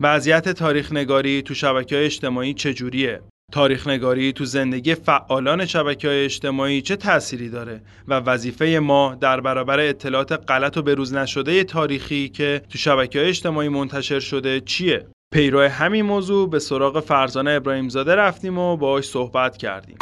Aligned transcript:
وضعیت 0.00 0.48
تاریخ 0.48 0.92
نگاری 0.92 1.42
تو 1.42 1.54
شبکه 1.54 1.96
های 1.96 2.04
اجتماعی 2.04 2.54
چجوریه؟ 2.54 3.20
تاریخ 3.52 3.88
نگاری 3.88 4.32
تو 4.32 4.44
زندگی 4.44 4.94
فعالان 4.94 5.66
شبکه 5.66 6.08
های 6.08 6.24
اجتماعی 6.24 6.82
چه 6.82 6.96
تأثیری 6.96 7.48
داره 7.48 7.80
و 8.08 8.14
وظیفه 8.14 8.78
ما 8.82 9.14
در 9.20 9.40
برابر 9.40 9.80
اطلاعات 9.80 10.50
غلط 10.50 10.76
و 10.76 10.82
بروز 10.82 11.14
نشده 11.14 11.64
تاریخی 11.64 12.28
که 12.28 12.62
تو 12.70 12.78
شبکه 12.78 13.18
های 13.18 13.28
اجتماعی 13.28 13.68
منتشر 13.68 14.20
شده 14.20 14.60
چیه؟ 14.60 15.06
پیرو 15.32 15.60
همین 15.60 16.04
موضوع 16.04 16.50
به 16.50 16.58
سراغ 16.58 17.00
فرزانه 17.00 17.50
ابراهیم 17.50 17.88
زاده 17.88 18.14
رفتیم 18.14 18.58
و 18.58 18.76
باهاش 18.76 19.04
صحبت 19.04 19.56
کردیم. 19.56 19.96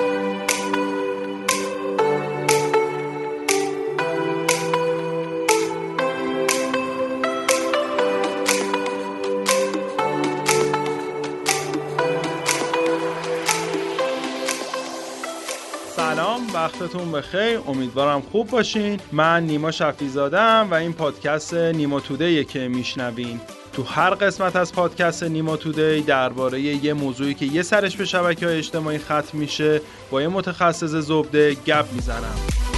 وقتتون 16.82 17.12
بخیر 17.12 17.60
امیدوارم 17.66 18.20
خوب 18.20 18.50
باشین. 18.50 19.00
من 19.12 19.46
نیما 19.46 19.70
شفیزادم 19.70 20.68
و 20.70 20.74
این 20.74 20.92
پادکست 20.92 21.54
نیما 21.54 22.00
توده 22.00 22.44
که 22.44 22.68
میشنوین. 22.68 23.40
تو 23.72 23.82
هر 23.82 24.10
قسمت 24.10 24.56
از 24.56 24.72
پادکست 24.72 25.22
نیما 25.22 25.56
تودی 25.56 26.00
درباره 26.00 26.60
یه 26.60 26.92
موضوعی 26.92 27.34
که 27.34 27.46
یه 27.46 27.62
سرش 27.62 27.96
به 27.96 28.04
شبکه 28.04 28.46
های 28.46 28.58
اجتماعی 28.58 28.98
ختم 28.98 29.38
میشه 29.38 29.80
با 30.10 30.22
یه 30.22 30.28
متخصص 30.28 30.84
زبده 30.84 31.54
گپ 31.54 31.86
می‌زنم. 31.92 32.71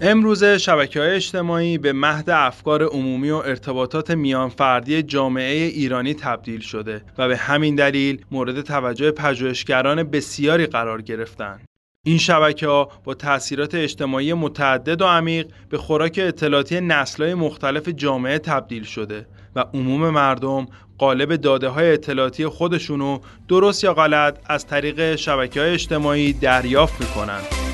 امروز 0.00 0.44
شبکه 0.44 1.00
های 1.00 1.10
اجتماعی 1.10 1.78
به 1.78 1.92
مهد 1.92 2.30
افکار 2.30 2.82
عمومی 2.82 3.30
و 3.30 3.34
ارتباطات 3.34 4.10
میان 4.10 4.48
فردی 4.48 5.02
جامعه 5.02 5.66
ایرانی 5.66 6.14
تبدیل 6.14 6.60
شده 6.60 7.02
و 7.18 7.28
به 7.28 7.36
همین 7.36 7.74
دلیل 7.74 8.24
مورد 8.30 8.60
توجه 8.60 9.10
پژوهشگران 9.10 10.02
بسیاری 10.02 10.66
قرار 10.66 11.02
گرفتند. 11.02 11.60
این 12.04 12.18
شبکه 12.18 12.66
ها 12.66 12.88
با 13.04 13.14
تاثیرات 13.14 13.74
اجتماعی 13.74 14.32
متعدد 14.32 15.02
و 15.02 15.06
عمیق 15.06 15.46
به 15.68 15.78
خوراک 15.78 16.20
اطلاعاتی 16.22 16.80
نسل‌های 16.80 17.34
مختلف 17.34 17.88
جامعه 17.88 18.38
تبدیل 18.38 18.84
شده 18.84 19.26
و 19.56 19.60
عموم 19.74 20.10
مردم 20.10 20.66
قالب 20.98 21.36
داده 21.36 21.68
های 21.68 21.92
اطلاعاتی 21.92 22.46
خودشونو 22.46 23.18
درست 23.48 23.84
یا 23.84 23.94
غلط 23.94 24.38
از 24.46 24.66
طریق 24.66 25.16
شبکه 25.16 25.60
های 25.60 25.70
اجتماعی 25.70 26.32
دریافت 26.32 27.00
می‌کنند. 27.00 27.65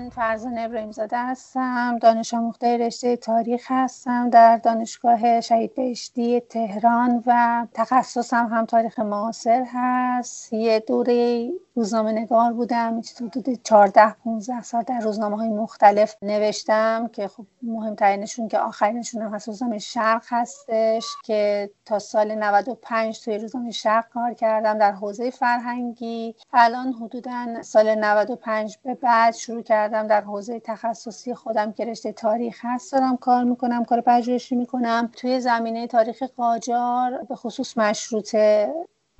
من 0.00 0.10
فرزان 0.10 0.58
ابراهیم 0.58 0.92
زاده 0.92 1.16
هستم 1.18 1.98
دانش 1.98 2.34
آموخته 2.34 2.76
رشته 2.76 3.16
تاریخ 3.16 3.66
هستم 3.68 4.30
در 4.30 4.56
دانشگاه 4.56 5.40
شهید 5.40 5.74
بهشتی 5.74 6.40
تهران 6.40 7.22
و 7.26 7.66
تخصصم 7.74 8.48
هم 8.52 8.66
تاریخ 8.66 8.98
معاصر 8.98 9.64
هست. 9.74 10.52
یه 10.52 10.80
دوره 10.80 11.50
روزنامه 11.78 12.12
نگار 12.12 12.52
بودم 12.52 13.02
حدود 13.20 13.62
14 13.62 14.14
15 14.24 14.62
سال 14.62 14.82
در 14.82 15.00
روزنامه 15.00 15.36
های 15.36 15.48
مختلف 15.48 16.16
نوشتم 16.22 17.10
که 17.12 17.28
خب 17.28 17.46
مهمترینشون 17.62 18.48
که 18.48 18.58
آخرینشون 18.58 19.22
هم 19.22 19.34
هست 19.34 19.48
روزنامه 19.48 19.78
شرق 19.78 20.24
هستش 20.28 21.04
که 21.24 21.70
تا 21.84 21.98
سال 21.98 22.34
95 22.34 23.20
توی 23.20 23.38
روزنامه 23.38 23.70
شرق 23.70 24.08
کار 24.08 24.34
کردم 24.34 24.78
در 24.78 24.92
حوزه 24.92 25.30
فرهنگی. 25.30 26.34
الان 26.52 26.92
حدودا 26.92 27.62
سال 27.62 27.94
95 27.94 28.78
به 28.84 28.94
بعد 28.94 29.34
شروع 29.34 29.62
کردم 29.62 29.87
در 29.88 30.20
حوزه 30.20 30.60
تخصصی 30.60 31.34
خودم 31.34 31.72
که 31.72 31.84
رشته 31.84 32.12
تاریخ 32.12 32.58
هست 32.62 32.92
دارم 32.92 33.16
کار 33.16 33.44
می‌کنم 33.44 33.84
کار 33.84 34.00
پژوهشی 34.00 34.56
می‌کنم. 34.56 35.10
توی 35.16 35.40
زمینه 35.40 35.86
تاریخ 35.86 36.22
قاجار 36.22 37.22
به 37.28 37.34
خصوص 37.36 37.78
مشروطه 37.78 38.74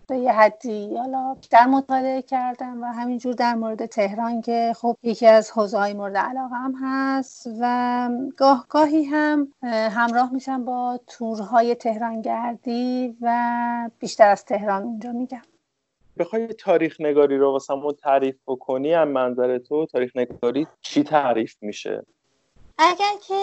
به 0.08 0.18
یه 0.18 0.32
حدی 0.32 0.96
حالا 0.96 1.36
در 1.50 1.66
مطالعه 1.66 2.22
کردم 2.22 2.82
و 2.82 2.86
همینجور 2.86 3.34
در 3.34 3.54
مورد 3.54 3.86
تهران 3.86 4.40
که 4.40 4.72
خب 4.76 4.96
یکی 5.02 5.26
از 5.26 5.50
حوزه 5.50 5.78
های 5.78 5.94
مورد 5.94 6.16
علاقه 6.16 6.56
هم 6.56 6.74
هست 6.82 7.48
و 7.60 8.10
گاه 8.36 8.66
گاهی 8.68 9.04
هم 9.04 9.52
همراه 9.62 10.32
میشم 10.32 10.64
با 10.64 11.00
تورهای 11.06 11.74
تهران 11.74 12.22
گردی 12.22 13.16
و 13.20 13.90
بیشتر 13.98 14.28
از 14.28 14.44
تهران 14.44 14.82
اونجا 14.82 15.12
میگم. 15.12 15.42
بخوای 16.18 16.46
تاریخ 16.46 17.00
نگاری 17.00 17.38
رو 17.38 17.52
واسمون 17.52 17.94
تعریف 17.94 18.36
بکنی 18.46 18.92
هم 18.92 19.08
منظر 19.08 19.58
تو 19.58 19.86
تاریخ 19.86 20.16
نگاری 20.16 20.66
چی 20.80 21.02
تعریف 21.02 21.56
میشه؟ 21.62 22.02
اگر 22.80 23.12
که 23.28 23.34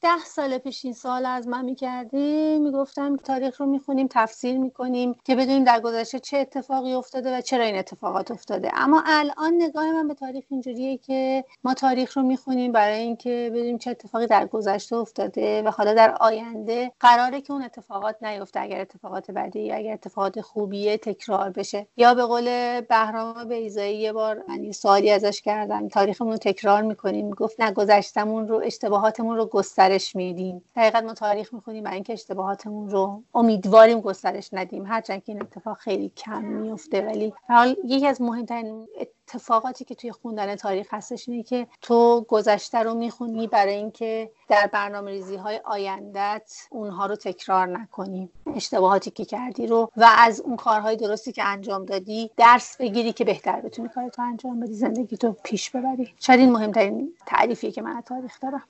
ده 0.00 0.18
سال 0.26 0.58
پیش 0.58 0.84
این 0.84 0.94
سال 0.94 1.26
از 1.26 1.48
من 1.48 1.64
می‌کردیم 1.64 2.62
می‌گفتم 2.62 3.16
تاریخ 3.16 3.60
رو 3.60 3.66
می‌خونیم 3.66 4.08
تفسیر 4.10 4.58
می‌کنیم 4.58 5.16
که 5.24 5.36
بدونیم 5.36 5.64
در 5.64 5.80
گذشته 5.80 6.18
چه 6.18 6.38
اتفاقی 6.38 6.92
افتاده 6.92 7.38
و 7.38 7.40
چرا 7.40 7.64
این 7.64 7.76
اتفاقات 7.76 8.30
افتاده. 8.30 8.70
اما 8.74 9.02
الان 9.06 9.54
نگاه 9.54 9.92
من 9.92 10.08
به 10.08 10.14
تاریخ 10.14 10.44
اینجوریه 10.50 10.96
که 10.98 11.44
ما 11.64 11.74
تاریخ 11.74 12.16
رو 12.16 12.22
می‌خونیم 12.22 12.72
برای 12.72 12.98
اینکه 13.00 13.50
بدونیم 13.54 13.78
چه 13.78 13.90
اتفاقی 13.90 14.26
در 14.26 14.46
گذشته 14.46 14.96
افتاده 14.96 15.62
و 15.62 15.68
حالا 15.70 15.94
در 15.94 16.16
آینده 16.20 16.92
قراره 17.00 17.40
که 17.40 17.52
اون 17.52 17.62
اتفاقات 17.62 18.22
نیفته 18.22 18.60
اگر 18.60 18.80
اتفاقات 18.80 19.30
یا 19.54 19.76
اگر 19.76 19.92
اتفاقات 19.92 20.40
خوبیه 20.40 20.96
تکرار 20.96 21.50
بشه. 21.50 21.86
یا 21.96 22.14
به 22.14 22.24
قول 22.24 22.80
بهرام 22.80 23.48
بیزایی 23.48 23.98
یه 23.98 24.12
بار 24.12 24.42
من 24.48 24.72
سوالی 24.72 25.10
ازش 25.10 25.42
کردم 25.42 25.88
تاریخمون 25.88 26.36
تکرار 26.36 26.82
می‌کنیم. 26.82 27.30
گفت 27.30 27.60
نه 27.60 27.72
گذشتمون 27.72 28.48
رو 28.48 28.60
اشتباهاتمون 28.84 29.36
رو 29.36 29.46
گسترش 29.46 30.16
میدیم. 30.16 30.64
حقیقت 30.76 31.04
ما 31.04 31.14
تاریخ 31.14 31.54
می‌خونیم 31.54 31.84
برای 31.84 31.94
اینکه 31.94 32.12
اشتباهاتمون 32.12 32.90
رو 32.90 33.22
امیدواریم 33.34 34.00
گسترش 34.00 34.48
ندیم. 34.52 34.86
هرچند 34.86 35.24
که 35.24 35.32
این 35.32 35.42
اتفاق 35.42 35.78
خیلی 35.78 36.08
کم 36.08 36.44
میفته 36.44 37.06
ولی 37.06 37.34
حال 37.48 37.76
یکی 37.84 38.06
از 38.06 38.22
مهمترین 38.22 38.88
اتفاقاتی 39.00 39.84
که 39.84 39.94
توی 39.94 40.12
خوندن 40.12 40.56
تاریخ 40.56 40.94
هستش 40.94 41.28
اینه 41.28 41.42
که 41.42 41.66
تو 41.82 42.24
گذشته 42.28 42.78
رو 42.78 42.94
می‌خونی 42.94 43.46
برای 43.46 43.74
اینکه 43.74 44.30
در 44.48 44.70
برنامه 44.72 45.10
ریزی 45.10 45.36
های 45.36 45.60
آیندت 45.64 46.52
اونها 46.70 47.06
رو 47.06 47.16
تکرار 47.16 47.66
نکنی. 47.66 48.28
اشتباهاتی 48.54 49.10
که 49.10 49.24
کردی 49.24 49.66
رو 49.66 49.90
و 49.96 50.08
از 50.18 50.40
اون 50.40 50.56
کارهای 50.56 50.96
درستی 50.96 51.32
که 51.32 51.44
انجام 51.44 51.84
دادی 51.84 52.30
درس 52.36 52.76
بگیری 52.76 53.12
که 53.12 53.24
بهتر 53.24 53.60
بتونی 53.60 53.88
کارتو 53.88 54.22
انجام 54.22 54.60
بدی 54.60 54.74
زندگی 54.74 55.16
تو 55.16 55.36
پیش 55.44 55.70
ببری. 55.70 56.14
شاید 56.20 56.40
این 56.40 56.52
مهمترین 56.52 57.14
تعریفیه 57.26 57.70
که 57.70 57.82
من 57.82 58.00
تاریخ 58.00 58.40
دارم. 58.40 58.62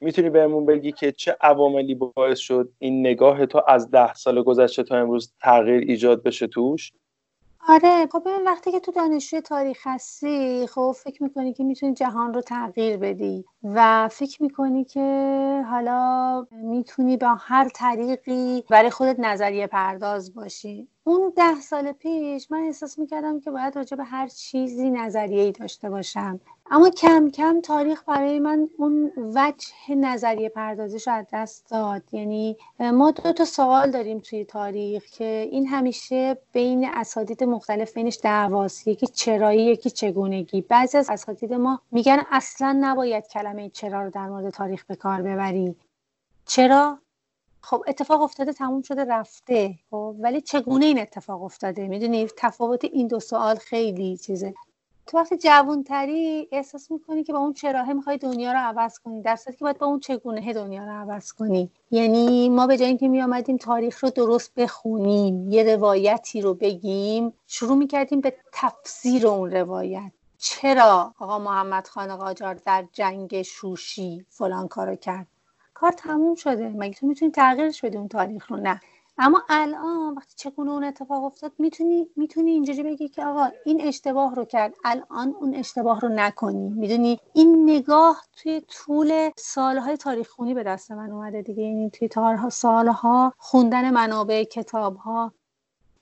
می‌تونی 0.00 0.30
بهمون 0.30 0.66
بگی 0.66 0.92
که 0.92 1.12
چه 1.12 1.36
عواملی 1.40 1.94
باعث 1.94 2.38
شد 2.38 2.72
این 2.78 3.00
نگاه 3.00 3.46
تو 3.46 3.62
از 3.66 3.90
ده 3.90 4.14
سال 4.14 4.42
گذشته 4.42 4.82
تا 4.82 4.96
امروز 4.96 5.32
تغییر 5.40 5.80
ایجاد 5.80 6.22
بشه 6.22 6.46
توش؟ 6.46 6.92
آره 7.68 8.06
خب 8.12 8.22
ببین 8.26 8.44
وقتی 8.46 8.72
که 8.72 8.80
تو 8.80 8.92
دانشجوی 8.92 9.40
تاریخ 9.40 9.78
هستی 9.84 10.66
خب 10.66 10.94
فکر 11.04 11.22
می‌کنی 11.22 11.52
که 11.52 11.64
می‌تونی 11.64 11.94
جهان 11.94 12.34
رو 12.34 12.40
تغییر 12.40 12.96
بدی. 12.96 13.44
و 13.64 14.08
فکر 14.08 14.42
می‌کنی 14.42 14.84
که 14.84 15.64
حالا 15.70 16.46
می‌تونی 16.50 17.16
با 17.16 17.36
هر 17.40 17.68
طریقی 17.74 18.64
برای 18.70 18.90
خودت 18.90 19.20
نظریه 19.20 19.66
پرداز 19.66 20.34
باشی. 20.34 20.88
اون 21.04 21.32
ده 21.36 21.60
سال 21.60 21.92
پیش 21.92 22.50
من 22.50 22.58
احساس 22.58 22.98
می‌کردم 22.98 23.40
که 23.40 23.50
باید 23.50 23.76
راجع 23.76 23.96
به 23.96 24.04
هر 24.04 24.28
چیزی 24.28 24.90
نظریه 24.90 25.42
ای 25.42 25.52
داشته 25.52 25.90
باشم. 25.90 26.40
اما 26.70 26.90
کم 26.90 27.30
کم 27.30 27.60
تاریخ 27.60 28.02
برای 28.06 28.40
من 28.40 28.68
اون 28.78 29.12
وجه 29.16 29.94
نظریه 29.94 30.48
پردازش 30.48 31.08
از 31.08 31.26
دست 31.32 31.70
داد. 31.70 32.02
یعنی 32.12 32.56
ما 32.80 33.10
دو 33.10 33.32
تا 33.32 33.44
سوال 33.44 33.90
داریم 33.90 34.18
توی 34.18 34.44
تاریخ 34.44 35.04
که 35.04 35.48
این 35.50 35.66
همیشه 35.66 36.38
بین 36.52 36.88
اساتید 36.92 37.44
مختلف 37.44 37.94
بینش 37.94 38.18
دعواست. 38.22 38.88
یکی 38.88 39.06
چرایی 39.06 39.64
یکی 39.64 39.90
چگونگی. 39.90 40.60
بعضی 40.60 40.98
از 40.98 41.10
اساتید 41.10 41.52
ما 41.52 41.80
میگن 41.92 42.22
اصلا 42.30 42.78
نباید 42.80 43.28
کلمه 43.28 43.47
چرا 43.72 44.02
رو 44.02 44.10
در 44.10 44.26
مورد 44.26 44.50
تاریخ 44.50 44.84
به 44.84 44.96
کار 44.96 45.22
ببری؟ 45.22 45.76
چرا؟ 46.46 46.98
خب 47.60 47.84
اتفاق 47.86 48.22
افتاده 48.22 48.52
تموم 48.52 48.82
شده 48.82 49.04
رفته 49.04 49.74
خب؟ 49.90 50.16
ولی 50.18 50.40
چگونه 50.40 50.84
این 50.84 50.98
اتفاق 51.00 51.42
افتاده؟ 51.42 51.88
می‌دونی 51.88 52.26
تفاوت 52.36 52.84
این 52.84 53.08
دو 53.08 53.20
سوال 53.20 53.56
خیلی 53.56 54.16
چیزه. 54.16 54.54
تو 55.06 55.18
وقتی 55.18 55.36
جوانتری 55.36 56.48
احساس 56.52 56.90
می‌کنی 56.90 57.24
که 57.24 57.32
با 57.32 57.38
اون 57.38 57.52
چراهه 57.52 57.92
می‌خوای 57.92 58.18
دنیا 58.18 58.52
رو 58.52 58.58
عوض 58.58 58.98
کنی 58.98 59.22
در 59.22 59.36
که 59.36 59.56
باید 59.60 59.78
با 59.78 59.86
اون 59.86 60.00
چگونه 60.00 60.52
دنیا 60.52 60.84
رو 60.84 60.90
عوض 60.90 61.32
کنی. 61.32 61.70
یعنی 61.90 62.48
ما 62.48 62.66
به 62.66 62.76
جای 62.76 62.88
اینکه 62.88 63.08
میآمدیم 63.08 63.56
تاریخ 63.56 64.04
رو 64.04 64.10
درست 64.10 64.54
بخونیم 64.54 65.50
یه 65.50 65.74
روایتی 65.74 66.40
رو 66.40 66.54
بگیم 66.54 67.32
شروع 67.46 67.76
می‌کردیم 67.76 68.20
به 68.20 68.34
تفسیر 68.52 69.26
اون 69.26 69.50
روایت. 69.50 70.12
چرا 70.38 71.14
آقا 71.18 71.38
محمد 71.38 71.88
خان 71.88 72.16
قاجار 72.16 72.54
در 72.54 72.84
جنگ 72.92 73.42
شوشی 73.42 74.26
فلان 74.28 74.68
کارو 74.68 74.96
کرد؟ 74.96 75.26
کار 75.74 75.92
تموم 75.92 76.34
شده. 76.34 76.68
مگه 76.68 76.94
تو 76.94 77.06
می‌تونی 77.06 77.30
تغییرش 77.30 77.84
بدی 77.84 77.96
اون 77.96 78.08
تاریخ 78.08 78.50
رو؟ 78.50 78.56
نه. 78.56 78.80
اما 79.18 79.42
الان 79.48 80.14
وقتی 80.14 80.34
چگونه 80.36 80.70
اون 80.70 80.84
اتفاق 80.84 81.24
افتاد 81.24 81.52
می‌تونی 81.58 82.06
می‌تونی 82.16 82.50
اینجوری 82.50 82.82
بگی 82.82 83.08
که 83.08 83.24
آقا 83.26 83.48
این 83.64 83.80
اشتباه 83.80 84.34
رو 84.34 84.44
کرد 84.44 84.74
الان 84.84 85.34
اون 85.40 85.54
اشتباه 85.54 86.00
رو 86.00 86.08
نکنی. 86.08 86.68
می‌دونی؟ 86.68 87.20
این 87.32 87.70
نگاه 87.70 88.22
توی 88.36 88.60
طول 88.68 89.30
سالهای 89.36 89.96
تاریخ 89.96 90.30
خونی 90.30 90.54
به 90.54 90.62
دست 90.62 90.90
من 90.92 91.10
اومده 91.10 91.42
دیگه. 91.42 91.62
یعنی 91.62 91.90
توی 91.90 92.08
سالها 92.50 93.32
خوندن 93.38 93.90
منابع 93.90 94.44
کتابها 94.44 95.32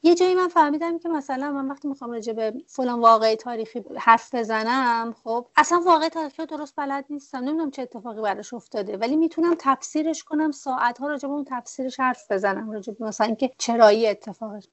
یه 0.02 0.14
جایی 0.14 0.34
من 0.34 0.48
فهمیدم 0.48 0.98
که 0.98 1.08
مثلا 1.08 1.52
من 1.52 1.68
وقتی 1.68 1.88
می‌خوام 1.88 2.12
راجع 2.12 2.32
به 2.32 2.54
فلان 2.68 3.00
واقعی 3.00 3.36
تاریخی 3.36 3.84
حرف 3.98 4.34
بزنم 4.34 5.14
خب 5.24 5.48
اصلا 5.56 5.80
واقع 5.86 6.08
تاریخی 6.08 6.46
درست 6.46 6.76
بلد 6.76 7.04
نیستم. 7.10 7.38
نمی‌دونم 7.38 7.70
چه 7.70 7.82
اتفاقی 7.82 8.22
براش 8.22 8.54
افتاده 8.54 8.96
ولی 8.96 9.16
می‌تونم 9.16 9.56
تفسیرش 9.58 10.24
کنم 10.24 10.50
ساعت 10.50 10.98
ها 10.98 11.08
راجع 11.08 11.28
به 11.28 11.34
اون 11.34 11.44
تفسیرش 11.48 12.00
حرف 12.00 12.32
بزنم 12.32 12.70
راجع 12.72 12.92
به 12.94 13.06
مثلا 13.06 13.26
اینکه 13.26 13.52
چرایی 13.58 14.08
اتفاقش. 14.08 14.68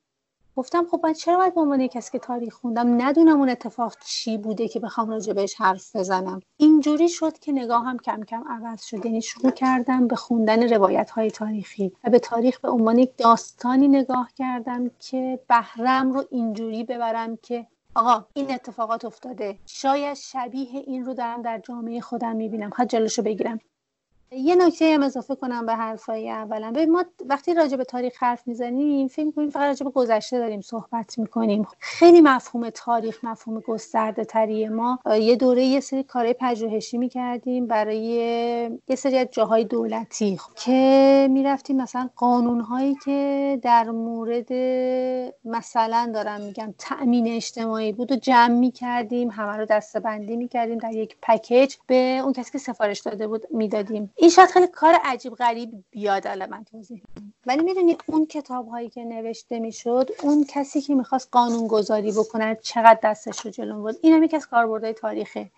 گفتم 0.55 0.87
خب 0.91 0.99
من 1.03 1.13
چرا 1.13 1.37
باید 1.37 1.55
به 1.55 1.61
عنوان 1.61 1.87
کسی 1.87 2.11
که 2.11 2.19
تاریخ 2.19 2.53
خوندم 2.53 3.01
ندونم 3.01 3.39
اون 3.39 3.49
اتفاق 3.49 3.95
چی 4.05 4.37
بوده 4.37 4.67
که 4.67 4.79
بخوام 4.79 5.09
راجع 5.09 5.33
بهش 5.33 5.55
حرف 5.55 5.95
بزنم. 5.95 6.39
اینجوری 6.57 7.09
شد 7.09 7.39
که 7.39 7.51
نگاهم 7.51 7.97
کم 7.97 8.23
کم 8.23 8.43
عوض 8.49 8.83
شد. 8.83 9.05
یعنی 9.05 9.21
شروع 9.21 9.51
کردم 9.51 10.07
به 10.07 10.15
خوندن 10.15 10.73
روایت 10.73 11.09
های 11.09 11.31
تاریخی 11.31 11.91
و 12.03 12.09
به 12.09 12.19
تاریخ 12.19 12.59
به 12.59 12.69
عنوان 12.69 12.97
یک 12.97 13.17
داستانی 13.17 13.87
نگاه 13.87 14.29
کردم 14.35 14.91
که 14.99 15.39
بهرم 15.49 16.11
رو 16.11 16.23
اینجوری 16.31 16.83
ببرم 16.83 17.37
که 17.37 17.67
آقا 17.95 18.25
این 18.33 18.51
اتفاقات 18.53 19.05
افتاده. 19.05 19.59
شاید 19.65 20.13
شبیه 20.13 20.83
این 20.87 21.05
رو 21.05 21.13
دارم 21.13 21.41
در 21.41 21.59
جامعه 21.59 22.01
خودم 22.01 22.35
می‌بینم. 22.35 22.69
خواهد 22.69 22.89
جلوشو 22.89 23.21
بگیرم. 23.21 23.59
یه 24.37 24.55
نکته 24.55 24.93
هم 24.93 25.03
اضافه 25.03 25.35
کنم 25.35 25.65
به 25.65 25.75
حرفای 25.75 26.29
اولا. 26.31 26.71
ببین 26.71 26.91
ما 26.91 27.05
وقتی 27.25 27.53
راجع 27.53 27.77
به 27.77 27.83
تاریخ 27.83 28.13
حرف 28.23 28.47
می‌زنیم 28.47 29.07
فکر 29.07 29.25
می‌کنیم 29.25 29.49
فقط 29.49 29.63
راجع 29.63 29.83
به 29.83 29.89
گذشته 29.89 30.39
داریم 30.39 30.61
صحبت 30.61 31.19
می‌کنیم. 31.19 31.67
خیلی 31.79 32.21
مفهوم 32.21 32.69
تاریخ 32.69 33.23
مفهوم 33.23 33.59
گسترده 33.59 34.25
تری 34.25 34.67
ما. 34.69 34.99
یه 35.19 35.35
دوره 35.35 35.63
یه 35.63 35.79
سری 35.79 36.03
کارهای 36.03 36.35
پژوهشی 36.39 36.97
می‌کردیم 36.97 37.67
برای 37.67 37.97
یه 38.87 38.95
سری 38.95 39.17
از 39.17 39.27
جاهای 39.31 39.63
دولتی. 39.63 40.39
که 40.55 41.27
می‌رفتیم 41.31 41.77
مثلا 41.77 42.09
قانونهایی 42.15 42.95
که 43.05 43.59
در 43.61 43.91
مورد 43.91 44.53
مثلا 45.45 46.11
دارم 46.13 46.41
میگم 46.41 46.73
تأمین 46.77 47.27
اجتماعی 47.27 47.91
بود 47.91 48.11
و 48.11 48.15
جمع 48.15 48.59
می‌کردیم 48.59 49.29
همه 49.29 49.57
رو 49.57 49.65
دسته 49.65 49.99
بندی 49.99 50.37
می‌کردیم 50.37 50.77
در 50.77 50.93
یک 50.93 51.17
پکیج 51.21 51.75
به 51.87 52.19
اون 52.23 52.33
کسی 52.33 52.51
که 52.51 52.57
سفارش 52.57 52.99
داده 52.99 53.27
بود 53.27 53.43
می‌دادیم. 53.51 54.13
این 54.23 54.29
شاید 54.29 54.49
خیلی 54.49 54.67
کار 54.67 54.95
عجیب 55.03 55.33
غریب 55.33 55.69
بیاد 55.91 56.27
الان 56.27 56.49
من 56.49 56.63
توضیح 56.63 57.01
ولی 57.45 57.63
می‌دونی 57.63 57.97
اون 58.05 58.25
کتاب 58.25 58.67
هایی 58.67 58.89
که 58.89 59.03
نوشته 59.03 59.59
می‌شد 59.59 60.09
اون 60.21 60.45
کسی 60.49 60.81
که 60.81 60.95
می‌خواست 60.95 61.29
قانون 61.31 61.67
گذاری 61.67 62.11
بکنه 62.11 62.57
چقدر 62.61 62.99
دستش 63.03 63.39
رو 63.39 63.51
جلو 63.51 63.81
بود 63.81 63.95
این 64.01 64.13
هم 64.13 64.23
یکی 64.23 64.35
از 64.35 64.47
کاربردهای 64.47 64.93
تاریخه. 64.93 65.49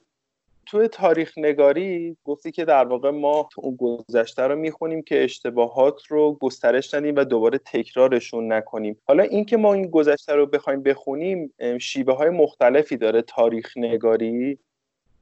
توی 0.66 0.88
تاریخ 0.88 1.38
نگاری 1.38 2.18
گفتی 2.26 2.52
که 2.52 2.66
در 2.66 2.86
واقع 2.86 3.10
ما 3.10 3.50
اون 3.58 3.76
گذشته 3.76 4.42
رو 4.42 4.56
می‌خونیم 4.56 5.02
که 5.02 5.24
اشتباهات 5.24 6.06
رو 6.06 6.38
گسترش 6.42 6.94
ندیم 6.94 7.16
و 7.16 7.24
دوباره 7.24 7.58
تکرارشون 7.58 8.54
نکنیم. 8.54 8.98
حالا 9.08 9.24
اینکه 9.24 9.58
ما 9.58 9.74
این 9.74 9.88
گذشته 9.88 10.34
رو 10.34 10.46
بخوایم 10.46 10.84
بخونیم 10.84 11.54
شیبه 11.82 12.14
های 12.14 12.30
مختلفی 12.30 12.98
داره 12.98 13.22
تاریخ 13.22 13.78
نگاری 13.78 14.60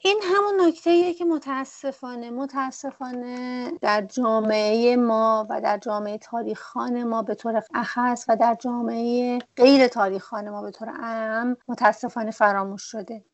این 0.06 0.20
همون 0.24 0.68
نکته 0.68 1.14
که 1.14 1.26
متاسفانه 1.26 2.32
متاسفانه 2.32 3.72
در 3.82 4.02
جامعه 4.02 4.96
ما 4.96 5.48
و 5.50 5.62
در 5.62 5.78
جامعه 5.78 6.18
تاریخان 6.18 7.04
ما 7.04 7.22
به 7.22 7.36
طور 7.36 7.64
اخص 7.74 8.26
و 8.30 8.38
در 8.38 8.56
جامعه 8.56 9.40
غیر 9.56 9.88
تاریخان 9.88 10.50
ما 10.50 10.62
به 10.62 10.72
طور 10.72 10.90
عام 10.90 11.58
متاسفانه 11.68 12.32
فراموش 12.32 12.84
شده. 12.84 13.26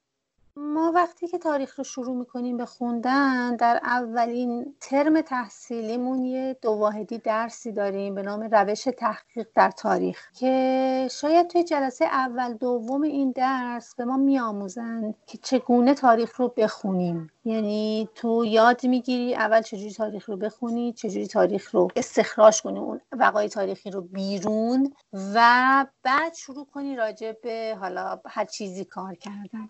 ما 0.60 0.92
وقتی 0.96 1.28
که 1.28 1.38
تاریخ 1.38 1.76
رو 1.78 1.84
شروع 1.84 2.16
می‌کنیم 2.18 2.58
به 2.58 2.66
خوندن 2.66 3.56
در 3.56 3.80
اولین 3.84 4.76
ترم 4.82 5.22
تحصیلیمون 5.22 6.24
یه 6.24 6.58
دو 6.62 6.72
واحدی 6.72 7.18
درسی 7.18 7.72
داریم 7.72 8.16
به 8.16 8.22
نام 8.22 8.44
روش 8.52 8.84
تحقیق 8.98 9.48
در 9.56 9.72
تاریخ 9.72 10.32
که 10.34 11.08
شاید 11.12 11.48
توی 11.48 11.64
جلسه 11.64 12.06
اول 12.06 12.54
دوم 12.54 13.02
این 13.02 13.32
درس 13.32 13.96
به 13.96 14.06
ما 14.06 14.18
میآموزند 14.18 15.16
که 15.28 15.38
چگونه 15.38 15.94
تاریخ 15.94 16.40
رو 16.40 16.54
بخونیم. 16.58 17.32
یعنی 17.46 18.10
تو 18.16 18.46
یاد 18.46 18.86
می‌گیری 18.86 19.36
اول 19.36 19.62
چجوری 19.62 19.94
تاریخ 19.94 20.30
رو 20.30 20.38
بخونی 20.38 20.94
چجوری 20.94 21.28
تاریخ 21.28 21.76
رو 21.76 21.88
استخراج 21.96 22.62
کنی 22.62 22.80
اون 22.80 23.02
وقای 23.12 23.50
تاریخی 23.50 23.92
رو 23.92 24.02
بیرون 24.02 24.94
و 25.36 25.86
بعد 26.04 26.34
شروع 26.34 26.66
کنی 26.74 26.96
راجع 26.96 27.34
به 27.44 27.78
حالا 27.80 28.22
هر 28.26 28.46
چیزی 28.46 28.86
کار 28.86 29.16
کردن. 29.16 29.70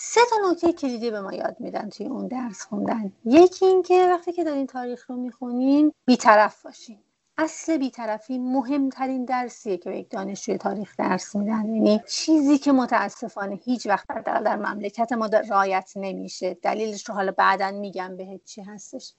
سه 0.00 0.20
تا 0.30 0.50
نکته 0.50 0.72
کلیدی 0.72 1.10
به 1.10 1.20
ما 1.20 1.32
یاد 1.32 1.56
میدن 1.60 1.88
توی 1.88 2.06
اون 2.06 2.28
درس 2.28 2.62
خوندن. 2.62 3.12
یکی 3.24 3.66
اینکه 3.66 4.08
وقتی 4.10 4.32
که 4.32 4.44
دارین 4.44 4.66
تاریخ 4.66 5.10
رو 5.10 5.16
می‌خونین 5.16 5.92
بیطرف 6.06 6.62
باشین. 6.62 6.98
اصل 7.38 7.76
بیطرفی 7.76 8.38
مهمترین 8.38 9.24
درسیه 9.24 9.76
که 9.76 9.90
به 9.90 9.98
یک 9.98 10.10
دانشجوی 10.10 10.58
تاریخ 10.58 10.96
درس 10.98 11.36
میدن. 11.36 11.74
یعنی 11.74 12.00
چیزی 12.08 12.58
که 12.58 12.72
متاسفانه 12.72 13.54
هیچ 13.64 13.86
وقت 13.86 14.06
در, 14.24 14.56
مملکت 14.56 15.12
ما 15.12 15.26
رعایت 15.26 15.92
نمیشه. 15.96 16.54
دلیلش 16.54 17.08
رو 17.08 17.14
حالا 17.14 17.32
بعدا 17.32 17.70
میگم 17.70 18.16
بهت 18.16 18.44
چی 18.44 18.62
هستش. 18.62 19.12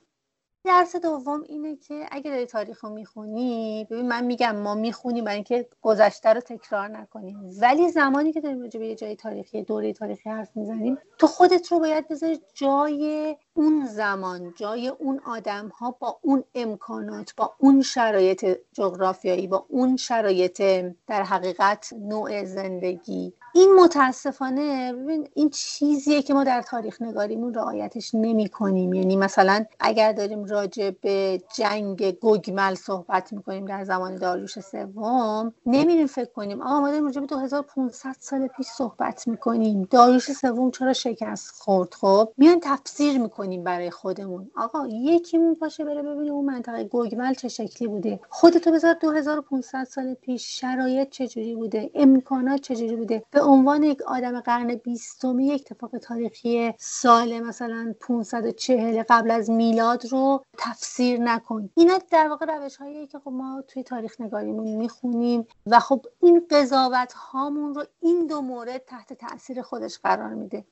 درس 0.66 0.96
دوم 0.96 1.44
اینه 1.48 1.76
که 1.76 2.06
اگه 2.12 2.32
داری 2.32 2.46
تاریخ 2.46 2.84
رو 2.84 2.90
می‌خونی 2.90 3.88
ببین 3.92 4.08
من 4.08 4.26
میگم 4.26 4.56
ما 4.56 4.76
می‌خونیم 4.76 5.24
برای 5.26 5.36
اینکه 5.36 5.68
گذشته 5.82 6.30
رو 6.34 6.42
تکرار 6.42 6.88
نکنیم. 6.88 7.38
ولی 7.62 7.90
زمانی 7.90 8.34
که 8.34 8.42
داریم 8.42 8.62
راجع 8.62 8.80
یه 8.80 8.96
جای 8.96 9.16
تاریخی 9.16 9.64
دوره 9.64 9.94
تاریخی 9.94 10.30
حرف 10.30 10.58
می‌زنیم 10.58 10.98
تو 11.20 11.28
خودت 11.28 11.72
رو 11.72 11.80
باید 11.80 12.08
بذاری 12.08 12.40
جای 12.54 13.36
اون 13.54 13.86
زمان 13.86 14.54
جای 14.58 14.88
اون 14.88 15.22
آدم 15.26 15.68
ها 15.68 15.92
با 15.92 16.20
اون 16.24 16.44
امکانات 16.56 17.34
با 17.38 17.56
اون 17.60 17.82
شرایط 17.82 18.46
جغرافیایی 18.74 19.48
با 19.48 19.66
اون 19.70 19.98
شرایط 19.98 20.62
در 21.08 21.24
حقیقت 21.24 21.94
نوع 21.94 22.46
زندگی. 22.46 23.34
این 23.54 23.76
متاسفانه 23.76 24.94
ببین 24.94 25.28
این 25.34 25.50
چیزیه 25.50 26.22
که 26.22 26.34
ما 26.34 26.44
در 26.44 26.62
تاریخ 26.62 27.02
نگاریمون 27.02 27.54
رعایتش 27.54 28.16
نمی 28.16 28.50
کنیم 28.50 28.94
یعنی 28.94 29.18
مثلا 29.18 29.66
اگر 29.80 30.12
داریم 30.14 30.46
راجع 30.46 30.92
به 31.02 31.42
جنگ 31.58 32.12
گوگمل 32.12 32.76
صحبت 32.76 33.34
می‌کنیم 33.34 33.66
در 33.66 33.84
زمان 33.84 34.16
داریوش 34.16 34.60
سوم 34.60 35.54
نمیریم 35.66 36.08
فکر 36.08 36.32
کنیم 36.32 36.62
آقا 36.62 36.80
ما 36.82 36.90
داریم 36.90 37.06
راجع 37.06 37.22
به 37.22 37.28
2500 37.28 38.16
سال 38.20 38.48
پیش 38.48 38.68
صحبت 38.68 39.28
می‌کنیم. 39.28 39.88
داریوش 39.92 40.32
سوم 40.32 40.72
چرا 40.72 40.94
شکست 40.94 41.52
خورد؟ 41.62 41.94
خب 41.94 42.34
میان 42.38 42.60
تفسیر 42.64 43.20
می‌کنیم 43.20 43.64
برای 43.64 43.92
خودمون. 43.92 44.52
آقا 44.58 44.88
یکیمون 44.88 45.56
پاشه 45.56 45.86
بره 45.86 46.04
ببینیم 46.04 46.34
اون 46.34 46.46
منطقه 46.46 46.84
گوگمل 46.84 47.34
چه 47.34 47.48
شکلی 47.48 47.88
بوده. 47.88 48.20
خودتو 48.30 48.72
بذار 48.72 48.94
2500 49.02 49.84
سال 49.84 50.14
پیش 50.14 50.62
شرایط 50.62 51.10
چجوری 51.10 51.56
بوده 51.56 51.92
امکانات 51.96 52.62
چجوری 52.62 52.96
بوده. 52.96 53.24
به 53.40 53.46
عنوان 53.46 53.84
یک 53.84 54.02
آدم 54.02 54.40
قرن 54.40 54.76
بیستمی 54.76 55.48
یک 55.48 55.68
اتفاق 55.72 55.98
تاریخی 55.98 56.74
سال 56.78 57.40
مثلا 57.40 57.94
540 58.00 59.04
قبل 59.10 59.32
از 59.32 59.50
میلاد 59.50 60.06
رو 60.06 60.44
تفسیر 60.58 61.20
نکن. 61.20 61.70
اینا 61.76 62.00
در 62.12 62.28
واقع 62.28 62.46
روش 62.46 62.76
هایی 62.76 63.08
که 63.08 63.20
خب 63.20 63.32
ما 63.32 63.64
توی 63.68 63.84
تاریخ 63.84 64.22
نگاریمون 64.22 64.76
می‌خونیم 64.76 65.48
و 65.66 65.80
خب 65.80 66.06
این 66.22 66.48
قضاوت 66.52 67.14
هامون 67.14 67.76
رو 67.76 67.84
این 68.02 68.28
دو 68.28 68.42
مورد 68.42 68.78
تحت 68.78 69.14
تاثیر 69.14 69.62
خودش 69.62 70.00
قرار 70.00 70.34
میده. 70.34 70.66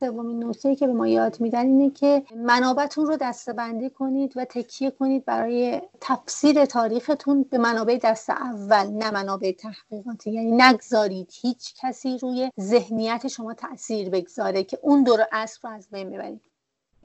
سومین 0.00 0.44
نکته 0.44 0.76
که 0.76 0.86
به 0.86 0.92
ما 0.92 1.08
یاد 1.08 1.40
میدن 1.40 1.66
اینه 1.66 1.90
که 1.90 2.22
منابعتون 2.36 3.06
رو 3.06 3.16
دستبندی 3.16 3.90
کنید 3.90 4.32
و 4.36 4.44
تکیه 4.44 4.90
کنید 4.90 5.24
برای 5.24 5.82
تفسیر 6.00 6.64
تاریختون 6.64 7.42
به 7.42 7.58
منابع 7.58 7.98
دست 8.04 8.30
اول 8.30 8.86
نه 8.90 9.10
منابع 9.10 9.52
تحقیقاتی. 9.52 10.32
یعنی 10.32 10.52
نگذارید 10.52 11.32
هیچ 11.42 11.74
کسی 11.82 12.18
روی 12.18 12.50
ذهنیت 12.60 13.28
شما 13.28 13.54
تاثیر 13.54 14.10
بگذاره 14.10 14.64
که 14.64 14.78
اون 14.82 15.04
دور 15.04 15.26
اصل 15.32 15.60
رو 15.64 15.70
از 15.70 15.88
بین 15.92 16.10
ببرید. 16.10 16.49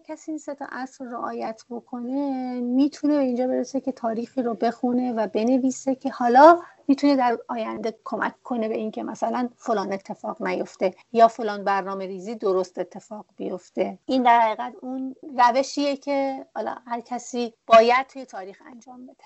کسی 0.08 0.32
این 0.32 0.40
سه 0.40 0.56
تا 0.56 0.66
اصل 0.72 1.06
رعایت 1.06 1.64
بکنه 1.70 2.62
می‌تونه 2.62 3.14
اینجا 3.14 3.48
برسه 3.48 3.82
که 3.82 3.92
تاریخی 3.92 4.42
رو 4.42 4.54
بخونه 4.54 5.14
و 5.14 5.28
بنویسه 5.28 5.96
که 5.96 6.10
حالا 6.10 6.62
می‌تونه 6.88 7.16
در 7.16 7.38
آینده 7.48 8.00
کمک 8.04 8.44
کنه 8.44 8.68
به 8.68 8.78
اینکه 8.78 9.04
مثلا 9.04 9.50
فلان 9.58 9.94
اتفاق 9.94 10.42
نیفته 10.48 10.94
یا 11.14 11.28
فلان 11.28 11.64
برنامه 11.64 12.06
ریزی 12.08 12.36
درست 12.36 12.80
اتفاق 12.80 13.26
بیفته. 13.38 14.00
این 14.06 14.24
در 14.24 14.40
حقیقت 14.40 14.74
اون 14.82 15.16
روشیه 15.38 15.98
که 15.98 16.46
حالا 16.56 16.76
هر 16.88 17.02
کسی 17.02 17.54
باید 17.68 18.08
توی 18.08 18.26
تاریخ 18.26 18.62
انجام 18.66 19.06
بده. 19.06 19.24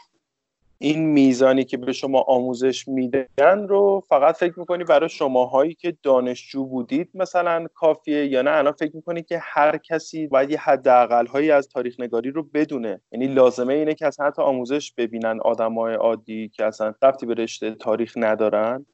این 0.82 1.06
میزانی 1.06 1.64
که 1.64 1.78
به 1.78 1.92
شما 1.92 2.22
آموزش 2.22 2.88
میدن 2.88 3.68
رو 3.68 4.04
فقط 4.10 4.36
فکر 4.36 4.60
می‌کنی 4.60 4.84
برای 4.84 5.10
شماهایی 5.10 5.74
که 5.74 5.98
دانشجو 6.04 6.66
بودید 6.66 7.10
مثلا 7.14 7.68
کافیه 7.74 8.26
یا 8.26 8.42
نه؟ 8.42 8.52
الان 8.52 8.74
فکر 8.74 8.96
می‌کنی 8.96 9.24
که 9.24 9.40
هر 9.42 9.78
کسی 9.78 10.28
باید 10.28 10.50
یه 10.52 10.60
حداقل 10.60 11.26
هایی 11.26 11.52
از 11.52 11.70
تاریخ 11.70 12.00
نگاری 12.00 12.32
رو 12.32 12.44
بدونه. 12.54 13.02
یعنی 13.12 13.28
لازمه 13.28 13.74
اینه 13.74 13.94
که 13.94 14.08
اصلا 14.08 14.26
حتی 14.26 14.42
آموزش 14.42 14.94
ببینن 14.98 15.40
آدمای 15.42 15.94
عادی 15.94 16.50
که 16.50 16.66
اصلا 16.66 16.94
رفتی 17.02 17.26
به 17.26 17.34
رشته 17.34 17.76
تاریخ 17.76 18.14
ندارن. 18.18 18.86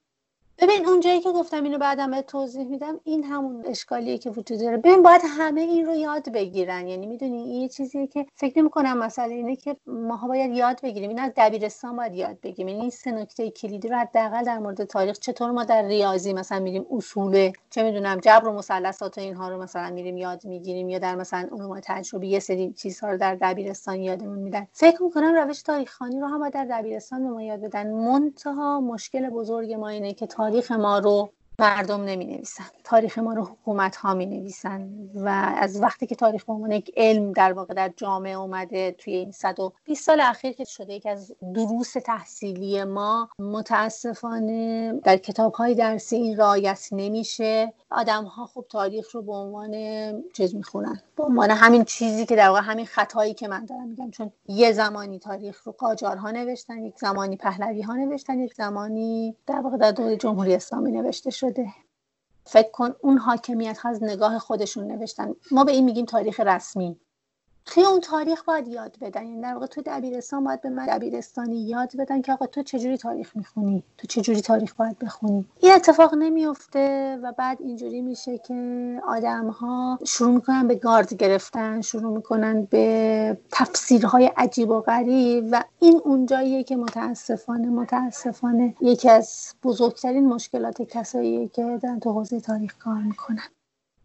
ببین 0.60 0.86
اونجایی 0.86 1.20
که 1.22 1.32
گفتم 1.32 1.64
اینو 1.64 1.78
بعدم 1.78 2.12
به 2.12 2.22
توضیح 2.22 2.68
میدم 2.68 3.00
این 3.04 3.24
همون 3.24 3.64
اشکالیه 3.66 4.18
که 4.18 4.30
وجود 4.30 4.60
داره. 4.60 4.78
ببین 4.78 5.04
باید 5.04 5.22
همه 5.38 5.62
این 5.62 5.86
رو 5.86 5.96
یاد 5.96 6.32
بگیرن. 6.32 6.88
یعنی 6.88 7.08
می‌دونی 7.08 7.38
این 7.38 7.62
یه 7.62 7.68
چیزیه 7.68 8.08
که 8.08 8.26
فکر 8.36 8.60
نمی 8.60 8.70
کنم 8.70 8.98
مسئله 8.98 9.34
اینه 9.34 9.56
که 9.56 9.76
ماها 9.88 10.28
باید 10.28 10.52
یاد 10.52 10.82
بگیریم. 10.82 11.10
این 11.10 11.20
از 11.20 11.32
دبیرستان 11.38 11.96
باید 11.96 12.14
یاد 12.16 12.38
بگیریم. 12.44 12.68
یعنی 12.68 12.82
این 12.82 12.90
سه 12.90 13.12
نکته 13.12 13.50
کلیدی 13.52 13.88
رو 13.88 13.98
حداقل 13.98 14.44
در 14.44 14.60
مورد 14.60 14.84
تاریخ 14.84 15.20
چطور 15.20 15.52
ما 15.52 15.64
در 15.64 15.82
ریاضی 15.82 16.34
مثلا 16.34 16.60
میریم 16.60 16.86
اصول 16.92 17.52
چه 17.70 17.84
می‌دونم 17.84 18.18
جبر 18.18 18.48
و 18.48 18.54
مثلثات 18.54 19.18
و 19.18 19.22
اینها 19.22 19.50
رو 19.50 19.62
مثلا 19.62 19.90
میریم 19.90 20.18
یاد 20.18 20.46
می‌گیریم 20.46 20.90
یا 20.90 21.00
در 21.00 21.16
مثلا 21.16 21.50
علوم 21.52 21.80
تجربی 21.84 22.28
یه 22.28 22.40
سری 22.40 22.74
چیزها 22.74 23.12
رو 23.12 23.18
در 23.18 23.36
دبیرستان 23.36 24.02
یادمون 24.02 24.40
میدن. 24.40 24.68
فکر 24.72 25.04
می‌کنم 25.04 25.36
روش 25.36 25.62
تاریخ 25.62 25.94
خانی 25.94 26.20
رو 26.20 26.28
هم 26.28 26.40
باید 26.40 26.54
در 26.54 26.66
دبیرستان 26.66 27.24
به 27.24 27.30
ما 27.30 27.42
یاد 27.42 27.60
بدن. 27.60 27.92
منتها 27.92 28.82
مشکل 28.82 29.30
بزرگ 29.30 29.74
ما 29.74 29.88
اینه 29.88 30.14
که 30.14 30.28
تاریخ 30.46 30.72
ما 30.72 31.00
رو 31.00 31.34
مردم 31.60 32.04
نمی 32.04 32.26
نویسن 32.26 32.64
تاریخ 32.84 33.18
ما 33.18 33.34
رو 33.34 33.44
حکومت 33.44 33.96
ها 33.96 34.14
می 34.14 34.26
نویسن 34.26 34.90
و 35.16 35.54
از 35.58 35.82
وقتی 35.82 36.08
که 36.08 36.16
تاریخ 36.16 36.44
یک 36.70 36.92
علم 36.98 37.32
در 37.32 37.54
واقع 37.54 37.74
در 37.74 37.92
جامعه 37.98 38.34
اومده 38.34 38.92
توی 38.92 39.14
این 39.14 39.32
120 39.32 40.04
سال 40.04 40.22
اخیر 40.22 40.52
که 40.52 40.64
شده 40.64 40.94
یک 40.94 41.06
از 41.06 41.32
دروس 41.56 41.94
تحصیلی 41.94 42.84
ما 42.84 43.30
متاسفانه 43.40 44.94
در 45.04 45.18
کتاب 45.18 45.54
های 45.54 45.76
درسی 45.76 46.16
این 46.16 46.38
رعایت 46.38 46.90
نمیشه. 46.92 47.74
آدم 47.92 48.24
ها 48.24 48.46
خوب 48.46 48.66
تاریخ 48.70 49.12
رو 49.12 49.22
به 49.22 49.32
عنوان 49.32 49.74
چیز 50.34 50.56
می‌خونن. 50.56 51.02
به 51.18 51.24
عنوان 51.24 51.52
همین 51.52 51.84
چیزی 51.84 52.26
که 52.26 52.36
در 52.36 52.48
واقع 52.48 52.62
همین 52.62 52.86
خطایی 52.86 53.34
که 53.34 53.48
من 53.48 53.66
دارم 53.66 53.88
میگم. 53.88 54.12
چون 54.12 54.32
یه 54.48 54.72
زمانی 54.72 55.20
تاریخ 55.20 55.64
رو 55.64 55.72
قاجارها 55.72 56.32
نوشتن 56.32 56.86
یک 56.86 57.00
زمانی 57.00 57.38
پهلوی 57.38 57.82
ها 57.82 57.96
نوشتن 57.96 58.40
یک 58.40 58.54
زمانی 58.54 59.36
در 59.48 59.60
واقع 59.60 59.78
در 59.78 59.92
دوره 59.92 60.18
جمهوری 60.18 60.56
اسلامی 60.56 60.92
نوشته 60.92 61.30
شده. 61.50 61.74
فکر 62.46 62.72
کن 62.72 62.96
اون 63.02 63.18
حاکمیت 63.18 63.78
ها 63.78 63.90
از 63.90 64.04
نگاه 64.04 64.40
خودشون 64.40 64.92
نوشتن. 64.92 65.34
ما 65.52 65.64
به 65.64 65.72
این 65.72 65.86
میگیم 65.86 66.06
تاریخ 66.06 66.40
رسمی. 66.40 67.00
توی 67.66 67.84
اون 67.84 68.00
تاریخ 68.00 68.44
باید 68.44 68.68
یاد 68.68 68.98
بدن. 69.02 69.26
یعنی 69.26 69.42
در 69.42 69.54
واقع 69.54 69.66
تو 69.66 69.82
دبیرستان 69.86 70.44
باید 70.44 70.62
به 70.62 70.70
من 70.70 70.86
دبیرستانی 70.86 71.68
یاد 71.68 71.98
بدن 71.98 72.22
که 72.22 72.34
آقا 72.34 72.46
تو 72.46 72.64
چجوری 72.64 72.98
تاریخ 72.98 73.36
می‌خونی؟ 73.36 73.84
تو 73.98 74.08
چجوری 74.08 74.42
تاریخ 74.42 74.74
باید 74.74 75.00
بخونی؟ 75.00 75.46
این 75.60 75.72
اتفاق 75.72 76.16
نمیفته 76.16 77.18
و 77.24 77.32
بعد 77.32 77.62
اینجوری 77.62 78.02
میشه 78.02 78.38
که 78.38 78.56
آدم 79.08 79.48
ها 79.48 80.00
شروع 80.06 80.32
می‌کنن 80.32 80.68
به 80.68 80.76
گارد 80.76 81.14
گرفتن 81.14 81.82
شروع 81.82 82.16
می‌کنن 82.16 82.68
به 82.72 83.38
تفسیرهای 83.52 84.32
عجیب 84.38 84.70
و 84.70 84.82
غریب 84.82 85.46
و 85.52 85.64
این 85.80 86.02
اونجاییه 86.06 86.64
که 86.64 86.76
متاسفانه 86.76 87.70
متاسفانه 87.70 88.76
یکی 88.82 89.10
از 89.10 89.54
بزرگترین 89.64 90.28
مشکلات 90.28 90.82
کسایی 90.82 91.48
که 91.48 91.80
در 91.84 92.00
تو 92.00 92.12
حوزه 92.12 92.40
تاریخ 92.40 92.78
کار 92.78 92.98
می‌کنن. 92.98 93.44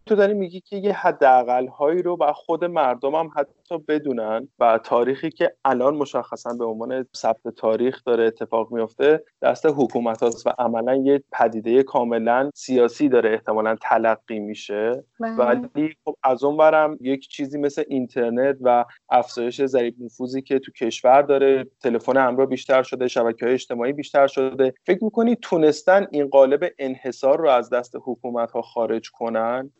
تو 0.06 0.14
داری 0.14 0.34
میگی 0.34 0.60
که 0.60 0.76
یه 0.76 0.92
حداقل 0.92 1.66
هایی 1.66 2.02
رو 2.02 2.16
و 2.20 2.32
خود 2.32 2.64
مردم 2.64 3.14
هم 3.14 3.30
حتی 3.36 3.78
بدونن 3.88 4.48
و 4.58 4.78
تاریخی 4.84 5.30
که 5.30 5.54
الان 5.64 5.96
مشخصا 5.96 6.54
به 6.54 6.64
عنوان 6.64 7.06
ثبت 7.16 7.48
تاریخ 7.56 8.02
داره 8.06 8.24
اتفاق 8.24 8.72
میفته 8.72 9.24
دست 9.42 9.66
حکومت 9.66 10.22
هاست 10.22 10.46
و 10.46 10.50
عملا 10.58 10.96
یه 10.96 11.22
پدیده 11.32 11.82
کاملا 11.82 12.50
سیاسی 12.54 13.08
داره 13.08 13.32
احتمالا 13.32 13.76
تلقی 13.82 14.38
میشه 14.38 15.04
بله. 15.20 15.34
ولی 15.34 15.94
خب 16.04 16.16
از 16.22 16.44
اون 16.44 16.56
برم 16.56 16.98
یک 17.00 17.28
چیزی 17.28 17.58
مثل 17.58 17.84
اینترنت 17.88 18.56
و 18.60 18.84
افزایش 19.10 19.64
ضریب 19.64 19.94
نفوذی 20.00 20.42
که 20.42 20.58
تو 20.58 20.72
کشور 20.72 21.22
داره 21.22 21.66
تلفن 21.82 22.16
همراه 22.16 22.46
بیشتر 22.46 22.82
شده 22.82 23.08
شبکه 23.08 23.46
های 23.46 23.54
اجتماعی 23.54 23.92
بیشتر 23.92 24.26
شده 24.26 24.74
فکر 24.86 25.04
می‌کنی 25.04 25.36
تونستن 25.36 26.06
این 26.10 26.28
قالب 26.28 26.72
انحصار 26.78 27.38
رو 27.38 27.48
از 27.48 27.70
دست 27.70 27.94
حکومت 28.04 28.50
ها 28.50 28.62
خارج 28.62 29.10
کنن 29.10 29.70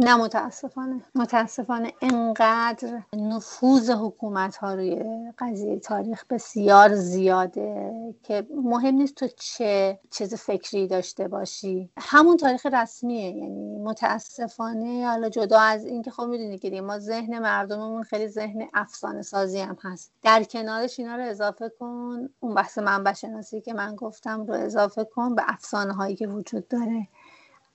نه 0.00 0.16
متاسفانه. 0.16 1.00
متاسفانه 1.14 1.92
انقدر 2.02 3.02
نفوذ 3.16 3.90
حکومت 3.90 4.56
ها 4.56 4.74
روی 4.74 5.04
قضیه 5.38 5.78
تاریخ 5.78 6.24
بسیار 6.30 6.94
زیاده 6.94 7.92
که 8.22 8.46
مهم 8.64 8.94
نیست 8.94 9.14
تو 9.14 9.28
چه 9.36 9.98
چیز 10.10 10.34
فکری 10.34 10.86
داشته 10.86 11.28
باشی. 11.28 11.90
همون 11.98 12.36
تاریخ 12.36 12.66
رسمیه 12.66 13.30
یعنی 13.30 13.78
متاسفانه. 13.78 15.06
حالا 15.06 15.28
جدا 15.28 15.60
از 15.60 15.84
اینکه 15.84 16.10
خب 16.10 16.22
می‌دونی 16.22 16.58
که 16.58 16.80
ما 16.80 16.98
ذهن 16.98 17.38
مردممون 17.38 18.02
خیلی 18.02 18.28
ذهن 18.28 18.68
افسانه 18.74 19.22
سازی 19.22 19.58
هم 19.58 19.76
هست. 19.82 20.12
در 20.22 20.44
کنارش 20.44 20.98
اینا 21.00 21.16
رو 21.16 21.22
اضافه 21.22 21.72
کن. 21.80 22.28
اون 22.40 22.54
بحث 22.54 22.78
منبع 22.78 23.12
شناسی 23.12 23.60
که 23.60 23.74
من 23.74 23.96
گفتم 23.96 24.46
رو 24.46 24.54
اضافه 24.54 25.04
کن 25.04 25.34
به 25.34 25.42
افسانه 25.46 25.92
هایی 25.92 26.16
که 26.16 26.26
وجود 26.26 26.68
داره. 26.68 27.08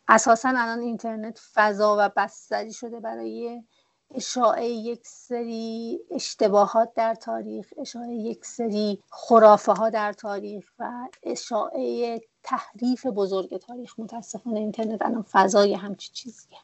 اساسا 0.10 0.50
الان 0.50 0.80
اینترنت 0.80 1.40
فضا 1.54 1.96
و 2.00 2.12
بستری 2.16 2.74
شده 2.74 3.00
برای 3.00 3.64
اشاعه 4.16 4.66
یک 4.66 5.00
سری 5.04 6.00
اشتباهات 6.12 6.94
در 6.94 7.16
تاریخ 7.16 7.74
اشاعه 7.78 8.14
یک 8.14 8.46
سری 8.46 9.04
خرافه 9.10 9.72
ها 9.72 9.90
در 9.90 10.14
تاریخ 10.14 10.72
و 10.80 10.92
اشاعه 11.24 12.22
تحریف 12.44 13.06
بزرگ 13.06 13.58
تاریخ. 13.58 14.00
متاسفانه 14.00 14.60
اینترنت 14.60 15.02
الان 15.02 15.26
فضای 15.32 15.74
همچی 15.74 16.12
چیزیه. 16.12 16.58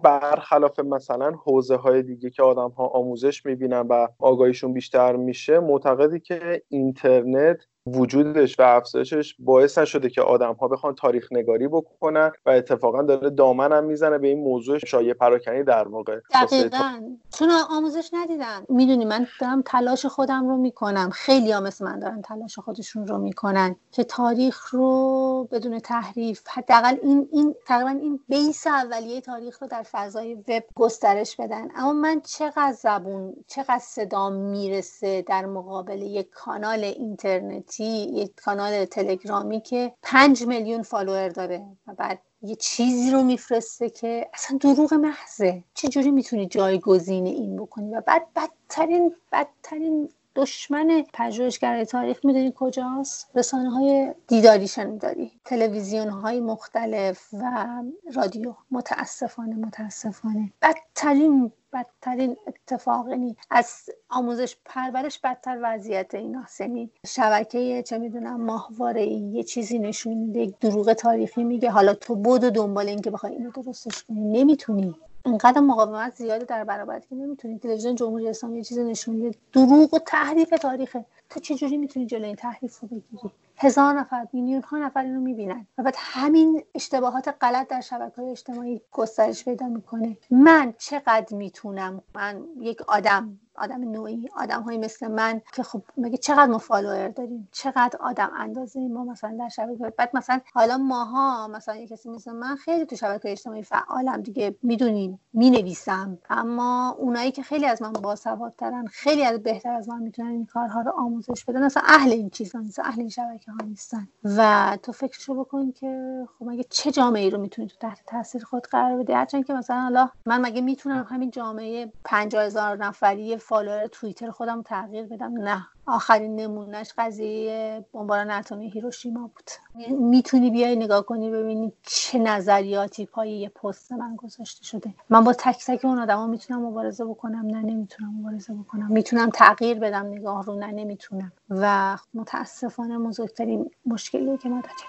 برخلاف 0.00 0.78
مثلا 0.78 1.30
حوزه 1.30 1.76
های 1.76 2.02
دیگه 2.02 2.30
که 2.30 2.42
آدم 2.42 2.70
ها 2.70 2.86
آموزش 2.86 3.46
می‌بینن 3.46 3.80
و 3.80 4.08
آگاهیشون 4.18 4.72
بیشتر 4.72 5.16
میشه 5.16 5.60
معتقدی 5.60 6.20
که 6.20 6.62
اینترنت 6.68 7.58
وجودش 7.86 8.60
و 8.60 8.62
افزایشش 8.62 9.34
باعث 9.38 9.78
نشده 9.78 10.10
که 10.10 10.22
آدم 10.22 10.52
ها 10.52 10.68
بخوان 10.68 10.94
تاریخ 10.94 11.28
نگاری 11.32 11.68
بکنن 11.68 12.32
و 12.46 12.50
اتفاقا 12.50 13.02
داره 13.02 13.30
دامن 13.30 13.72
هم 13.72 13.84
می‌زنه 13.84 14.18
به 14.18 14.28
این 14.28 14.38
موضوع 14.38 14.78
شایع 14.78 15.12
پراکنی 15.12 15.62
در 15.62 15.88
واقع 15.88 16.20
دقیقا. 16.34 17.00
چون 17.38 17.50
آموزش 17.70 18.10
ندیدن. 18.12 18.64
می‌دونی 18.68 19.04
من 19.04 19.26
دارم 19.40 19.62
تلاش 19.66 20.06
خودم 20.06 20.48
رو 20.48 20.56
می‌کنم. 20.56 21.10
خیلی 21.10 21.52
ها 21.52 21.60
مثل 21.60 21.84
من 21.84 21.98
دارن 21.98 22.22
تلاش 22.22 22.58
خودشون 22.58 23.06
رو 23.06 23.18
می‌کنن 23.18 23.76
که 23.92 24.04
تاریخ 24.04 24.68
رو 24.74 25.48
بدون 25.52 25.78
تحریف 25.78 26.48
حداقل 26.48 26.96
این 27.02 27.28
این 27.32 27.54
تقریبا 27.66 27.90
این 27.90 28.20
بیس 28.28 28.66
اولیه 28.66 29.20
تاریخ 29.20 29.62
رو 29.62 29.68
در 29.68 29.82
فضای 29.92 30.34
وب 30.34 30.62
گسترش 30.74 31.36
بدن. 31.36 31.68
اما 31.76 31.92
من 31.92 32.20
چقدر 32.20 32.72
زبون 32.72 33.34
چقدر 33.46 33.82
صدا 33.82 34.30
می‌رسه 34.30 35.22
در 35.22 35.46
مقابل 35.46 36.02
یک 36.02 36.30
کانال 36.30 36.84
اینترنت 36.84 37.73
یک 37.80 38.34
کانال 38.36 38.84
تلگرامی 38.84 39.60
که 39.60 39.92
پنج 40.02 40.46
میلیون 40.46 40.82
فالوور 40.82 41.28
داره 41.28 41.66
و 41.86 41.94
بعد 41.94 42.18
یه 42.42 42.56
چیزی 42.56 43.10
رو 43.10 43.22
میفرسته 43.22 43.90
که 43.90 44.28
اصلا 44.34 44.58
دروغ 44.58 44.94
محضه. 44.94 45.64
چجوری 45.74 46.10
می‌تونی 46.10 46.46
جایگزین 46.46 47.26
این 47.26 47.56
بکنی؟ 47.56 47.94
و 47.94 48.00
بعد 48.00 48.22
بدترین 48.36 49.14
بدترین 49.32 50.08
دشمن 50.36 51.04
پژوهشگر 51.12 51.84
تاریخ 51.84 52.24
می‌دونی 52.24 52.52
کجاست؟ 52.56 53.30
رسانه 53.34 53.70
های 53.70 54.14
دیداری 54.26 54.68
شنیداری 54.68 55.32
تلویزیون 55.44 56.08
های 56.08 56.40
مختلف 56.40 57.28
و 57.32 57.66
رادیو. 58.14 58.54
متاسفانه 58.70 59.56
متاسفانه. 59.56 60.52
بدترین 60.62 61.52
بدترین 61.74 62.36
اتفاق 62.46 63.08
یعنی 63.08 63.36
از 63.50 63.90
آموزش 64.08 64.56
پرورش 64.64 65.18
بدتر 65.18 65.58
وضعیت 65.62 66.14
این 66.14 66.36
یعنی 66.60 66.90
شبکه 67.06 67.82
چه 67.82 67.98
می‌دونم 67.98 68.40
ماهواره 68.40 69.06
یه 69.06 69.42
چیزی 69.42 69.78
نشون 69.78 70.14
میده 70.14 70.54
دروغ 70.60 70.92
تاریخی 70.92 71.44
میگه. 71.44 71.70
حالا 71.70 71.94
تو 71.94 72.16
بود 72.16 72.44
و 72.44 72.50
دنبال 72.50 72.88
اینکه 72.88 73.10
بخوای 73.10 73.32
اینو 73.32 73.50
درستش 73.50 74.02
کنی 74.04 74.20
نمی‌تونی. 74.20 74.94
اینقدر 75.26 75.60
مقاومت 75.60 76.14
زیاده 76.16 76.44
در 76.44 76.64
برابر 76.64 77.00
که 77.00 77.14
نمی‌تونی. 77.14 77.58
تلویزیون 77.58 77.94
جمهوری 77.94 78.28
اسلامی 78.28 78.56
یه 78.56 78.64
چیزی 78.64 78.84
نشون 78.84 79.14
میده. 79.16 79.38
دروغ 79.52 79.94
و 79.94 79.98
تحریف 79.98 80.50
تاریخه. 80.50 81.04
تو 81.30 81.40
چجوری 81.40 81.76
می‌تونی 81.76 82.06
جلوی 82.06 82.26
این 82.26 82.36
تحریف 82.36 82.80
رو 82.80 82.88
بگیری؟ 82.88 83.30
هزار 83.56 83.94
نفر 83.94 84.26
میلیون 84.32 84.62
ها 84.62 84.78
نفر 84.78 85.00
اینو 85.00 85.20
می‌بینن. 85.20 85.66
و 85.78 85.82
بعد 85.82 85.94
همین 85.98 86.64
اشتباهات 86.74 87.36
غلط 87.40 87.68
در 87.68 87.80
شبکه 87.80 88.22
های 88.22 88.30
اجتماعی 88.30 88.80
گسترش 88.92 89.44
پیدا 89.44 89.68
می‌کنه. 89.68 90.16
من 90.30 90.74
چقدر 90.78 91.36
می‌تونم؟ 91.36 92.02
من 92.14 92.44
یک 92.60 92.82
آدم. 92.82 93.40
آدم 93.56 93.90
نوعی 93.90 94.28
آدم 94.36 94.62
های 94.62 94.78
مثل 94.78 95.08
من 95.08 95.40
که 95.52 95.62
خب 95.62 95.82
مگه 95.96 96.16
چقدر 96.16 96.46
ما 96.46 96.58
فالوور 96.58 97.08
داریم؟ 97.08 97.48
چقدر 97.52 97.98
آدم 98.00 98.30
اندازه 98.36 98.80
ما 98.88 99.04
مثلا 99.04 99.36
در 99.38 99.48
شبکه 99.48 99.92
بعد 99.98 100.10
مثلا 100.14 100.40
حالا 100.54 100.78
ماها 100.78 101.48
مثلا 101.48 101.76
یه 101.76 101.86
کسی 101.86 102.10
مثل 102.10 102.32
من 102.32 102.56
خیلی 102.56 102.86
تو 102.86 102.96
شبکه 102.96 103.32
اجتماعی 103.32 103.62
فعالم 103.62 104.20
دیگه 104.20 104.56
می‌دونیم 104.62 105.20
می‌نویسم. 105.32 106.18
اما 106.30 106.96
اونایی 106.98 107.32
که 107.32 107.42
خیلی 107.42 107.66
از 107.66 107.82
من 107.82 107.92
باسوادترن 107.92 108.86
خیلی 108.86 109.24
از 109.24 109.42
بهتر 109.42 109.72
از 109.72 109.88
من 109.88 110.02
می‌تونن 110.02 110.28
این 110.28 110.46
کارها 110.46 110.80
رو 110.80 110.92
آموزش 110.98 111.44
بدن. 111.44 111.62
اصلا 111.62 111.82
اهل 111.86 112.12
این 112.12 112.30
چیزا 112.30 112.58
نیستن 112.58 112.82
اهل 112.84 113.00
این 113.00 113.08
شبکه 113.08 113.52
ها 113.52 113.58
نیستن. 113.66 114.08
و 114.24 114.78
تو 114.82 114.92
فکرشو 114.92 115.34
بکن 115.34 115.72
که 115.72 116.24
خب 116.38 116.44
مگه 116.46 116.64
چه 116.70 116.90
جامعه 116.90 117.22
ای 117.22 117.30
رو 117.30 117.38
می‌تونی 117.40 117.68
تو 117.68 117.76
تحت 117.80 118.00
تاثیر 118.06 118.44
خود 118.44 118.66
قرار 118.66 118.98
بدی؟ 119.02 119.12
هرچند 119.12 119.44
که 119.44 119.54
مثلا 119.54 119.80
حالا 119.80 120.10
من 120.26 120.40
مگه 120.40 120.60
می‌تونم 120.60 121.06
همین 121.10 121.30
جامعه 121.30 121.92
50 122.04 122.44
هزار 122.44 122.76
نفری 122.76 123.38
فالوور 123.48 123.86
توییتر 123.86 124.30
خودم 124.30 124.62
تغییر 124.62 125.06
بدم. 125.06 125.38
نه 125.38 125.66
آخرین 125.86 126.36
نمونهش 126.36 126.92
قضیه 126.98 127.84
بمباران 127.92 128.30
اتمی 128.30 128.70
هیروشیما 128.70 129.20
بود. 129.20 129.50
می‌تونی 129.98 130.50
بیای 130.50 130.76
نگاه 130.76 131.02
کنی 131.02 131.30
ببینی 131.30 131.72
چه 131.82 132.18
نظریاتی 132.18 133.06
پای 133.06 133.32
یه 133.32 133.48
پست 133.48 133.92
من 133.92 134.16
گذاشته 134.16 134.64
شده. 134.64 134.94
من 135.10 135.24
با 135.24 135.32
تک 135.32 135.64
تک 135.66 135.84
اون 135.84 135.98
آدما 135.98 136.26
می‌تونم 136.26 136.62
مبارزه 136.62 137.04
بکنم 137.04 137.46
نه 137.46 137.62
نمی‌تونم 137.62 138.14
مبارزه 138.20 138.54
بکنم. 138.54 138.92
می‌تونم 138.92 139.30
تغییر 139.30 139.78
بدم 139.78 140.06
نگاه 140.06 140.44
رو 140.44 140.54
نه 140.58 140.72
نمی‌تونم. 140.72 141.32
و 141.50 141.96
متاسفانه 142.14 142.98
بزرگترین 142.98 143.70
مشکلی 143.86 144.38
که 144.38 144.48
ما 144.48 144.60
داریم 144.60 144.88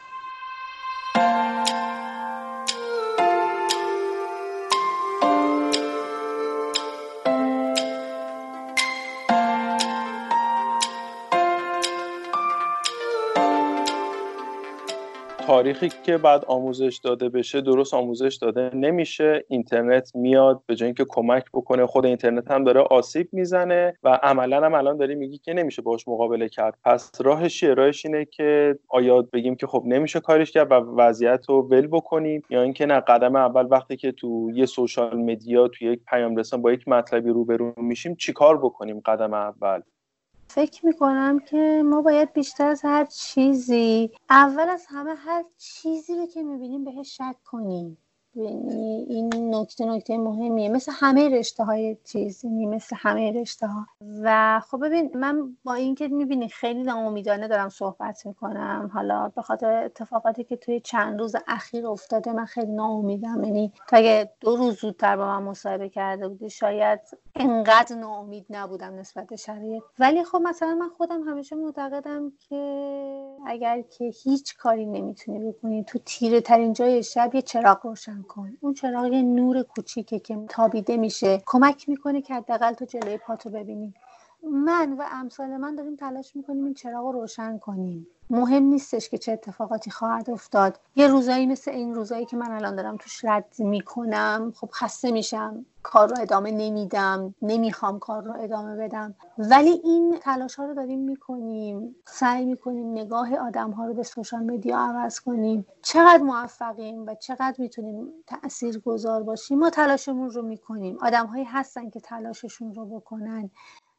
تاریخی 15.47 15.89
که 16.03 16.17
بعد 16.17 16.45
آموزش 16.45 16.99
داده 17.03 17.29
بشه 17.29 17.61
درست 17.61 17.93
آموزش 17.93 18.37
داده 18.41 18.71
نمیشه. 18.73 19.45
اینترنت 19.47 20.15
میاد 20.15 20.61
به 20.65 20.75
جای 20.75 20.85
اینکه 20.85 21.05
کمک 21.09 21.45
بکنه. 21.53 21.85
خود 21.85 22.05
اینترنت 22.05 22.51
هم 22.51 22.63
داره 22.63 22.81
آسیب 22.81 23.29
می‌زنه 23.31 23.97
و 24.03 24.19
عملا 24.23 24.65
هم 24.65 24.73
الان 24.73 24.97
داری 24.97 25.15
میگی 25.15 25.37
که 25.37 25.53
نمیشه 25.53 25.81
باش 25.81 26.07
مقابله 26.07 26.49
کرد. 26.49 26.77
پس 26.83 27.11
راهش 27.21 27.59
چیه؟ 27.59 27.73
راهش 27.73 28.05
اینه 28.05 28.25
که 28.25 28.79
آیا 28.87 29.21
بگیم 29.21 29.55
که 29.55 29.67
خب 29.67 29.83
نمیشه 29.85 30.19
کارش 30.19 30.51
کرد 30.51 30.71
و 30.71 30.73
وضعیت 30.73 31.45
رو 31.49 31.61
ول 31.61 31.87
بکنیم 31.87 32.41
یا 32.49 32.61
اینکه 32.61 32.85
نه 32.85 32.99
قدم 32.99 33.35
اول 33.35 33.67
وقتی 33.71 33.97
که 33.97 34.11
تو 34.11 34.51
یه 34.53 34.65
سوشال 34.65 35.17
مدیا 35.17 35.67
تو 35.67 35.85
یک 35.85 35.99
پیام 36.07 36.35
رسان 36.35 36.61
با 36.61 36.71
یک 36.71 36.87
مطلبی 36.87 37.29
روبرو 37.29 37.73
میشیم 37.77 38.15
چیکار 38.15 38.57
بکنیم 38.57 38.99
قدم 38.99 39.33
اول؟ 39.33 39.81
فکر 40.55 40.87
می‌کنم 40.87 41.39
که 41.39 41.83
ما 41.85 42.03
باید 42.03 42.33
بیشتر 42.33 42.67
از 42.67 42.81
هر 42.85 43.05
چیزی 43.05 44.11
اول 44.31 44.69
از 44.69 44.85
همه 44.89 45.15
هر 45.15 45.45
چیزی 45.59 46.15
رو 46.15 46.27
که 46.27 46.43
می‌بینیم 46.43 46.85
بهش 46.85 47.17
شک 47.17 47.37
کنیم. 47.45 47.99
این 48.35 49.55
نکته 49.55 49.85
نکته 49.85 50.17
مهمیه. 50.17 50.69
مثل 50.69 50.91
همه 50.95 51.29
رشته 51.29 51.63
های 51.63 51.97
چیز 52.03 52.45
مثل 52.45 52.95
همه 52.99 53.31
رشته 53.41 53.67
ها 53.67 53.85
و 54.23 54.59
خب 54.59 54.85
ببین 54.85 55.11
من 55.17 55.57
با 55.63 55.73
اینکه 55.73 56.07
می‌بینی 56.07 56.49
خیلی 56.49 56.83
ناامیدانه 56.83 57.47
دارم 57.47 57.69
صحبت 57.69 58.25
می‌کنم. 58.25 58.91
حالا 58.93 59.31
به 59.35 59.41
خاطر 59.41 59.83
اتفاقاتی 59.83 60.43
که 60.43 60.55
توی 60.55 60.79
چند 60.79 61.19
روز 61.19 61.35
اخیر 61.47 61.87
افتاده 61.87 62.33
من 62.33 62.45
خیلی 62.45 62.71
ناامیدم. 62.71 63.43
یعنی 63.43 63.73
تا 63.87 63.97
اگه 63.97 64.31
دو 64.39 64.55
روز 64.55 64.75
زودتر 64.75 65.17
با 65.17 65.25
من 65.25 65.43
مصاحبه 65.43 65.89
کرده 65.89 66.27
بودی 66.27 66.49
شاید 66.49 66.99
انقدر 67.35 67.95
ناامید 67.95 68.45
نبودم 68.49 68.95
نسبت 68.95 69.27
به 69.27 69.35
شرایط. 69.35 69.83
ولی 69.99 70.23
خب 70.23 70.41
مثلا 70.43 70.75
من 70.75 70.89
خودم 70.89 71.23
همیشه 71.23 71.55
معتقدم 71.55 72.31
که 72.49 72.55
اگر 73.45 73.81
که 73.81 74.11
هیچ 74.23 74.57
کاری 74.57 74.85
نمی‌تونی 74.85 75.51
بکنی 75.51 75.83
تو 75.83 75.99
تیره 76.05 76.41
ترین 76.41 76.73
جای 76.73 77.03
شب 77.03 77.35
یه 77.35 77.41
چراغ 77.41 77.85
روشن 77.85 78.24
کن 78.25 78.57
اون 78.61 78.75
چراغ 78.75 79.13
نور 79.13 79.63
کوچیکه 79.63 80.19
که 80.19 80.37
تابیده 80.49 80.97
میشه. 80.97 81.43
کمک 81.47 81.89
می‌کنه 81.89 82.23
که 82.23 82.35
حداقل 82.35 82.73
تو 82.73 82.85
جلوی 82.85 83.17
پاتو 83.17 83.51
ببینی. 83.51 83.95
من 84.51 84.93
و 84.93 85.05
امثال 85.11 85.57
من 85.57 85.75
داریم 85.75 85.95
تلاش 85.95 86.35
می‌کنیم 86.35 86.65
این 86.65 86.73
چراغ 86.73 87.05
رو 87.05 87.11
روشن 87.11 87.57
کنیم. 87.57 88.07
مهم 88.29 88.63
نیستش 88.63 89.09
که 89.09 89.17
چه 89.17 89.31
اتفاقاتی 89.31 89.91
خواهد 89.91 90.29
افتاد. 90.29 90.79
یه 90.95 91.07
روزایی 91.07 91.45
مثل 91.45 91.71
این 91.71 91.95
روزایی 91.95 92.25
که 92.25 92.37
من 92.37 92.51
الان 92.51 92.75
دارم 92.75 92.97
توش 92.97 93.25
رد 93.25 93.55
می‌کنم 93.59 94.53
خب 94.55 94.69
خسته 94.73 95.11
میشم 95.11 95.65
کار 95.83 96.09
رو 96.09 96.15
ادامه 96.19 96.51
نمیدم 96.51 97.35
نمی‌خوام 97.41 97.99
کار 97.99 98.23
رو 98.23 98.33
ادامه 98.39 98.75
بدم. 98.75 99.15
ولی 99.37 99.81
این 99.83 100.17
تلاش 100.21 100.55
ها 100.55 100.65
رو 100.65 100.73
داریم 100.73 100.99
می‌کنیم. 100.99 101.95
سعی 102.05 102.45
می‌کنیم 102.45 102.91
نگاه 102.91 103.35
آدم 103.35 103.71
ها 103.71 103.85
رو 103.85 103.93
به 103.93 104.03
سوشال 104.03 104.43
مدیا 104.43 104.77
عوض 104.79 105.19
کنیم. 105.19 105.65
چقدر 105.81 106.23
موفقیم 106.23 107.05
و 107.05 107.15
چقدر 107.15 107.55
می‌تونیم 107.57 108.07
تأثیر 108.27 108.79
گذار 108.79 109.23
باشیم؟ 109.23 109.59
ما 109.59 109.69
تلاشمون 109.69 110.29
رو 110.29 110.41
می‌کنیم. 110.41 110.97
آدم 111.01 111.25
هایی 111.25 111.43
هستن 111.43 111.89
که 111.89 111.99
تلاششون 111.99 112.75
رو 112.75 112.85
بکنن. 112.85 113.49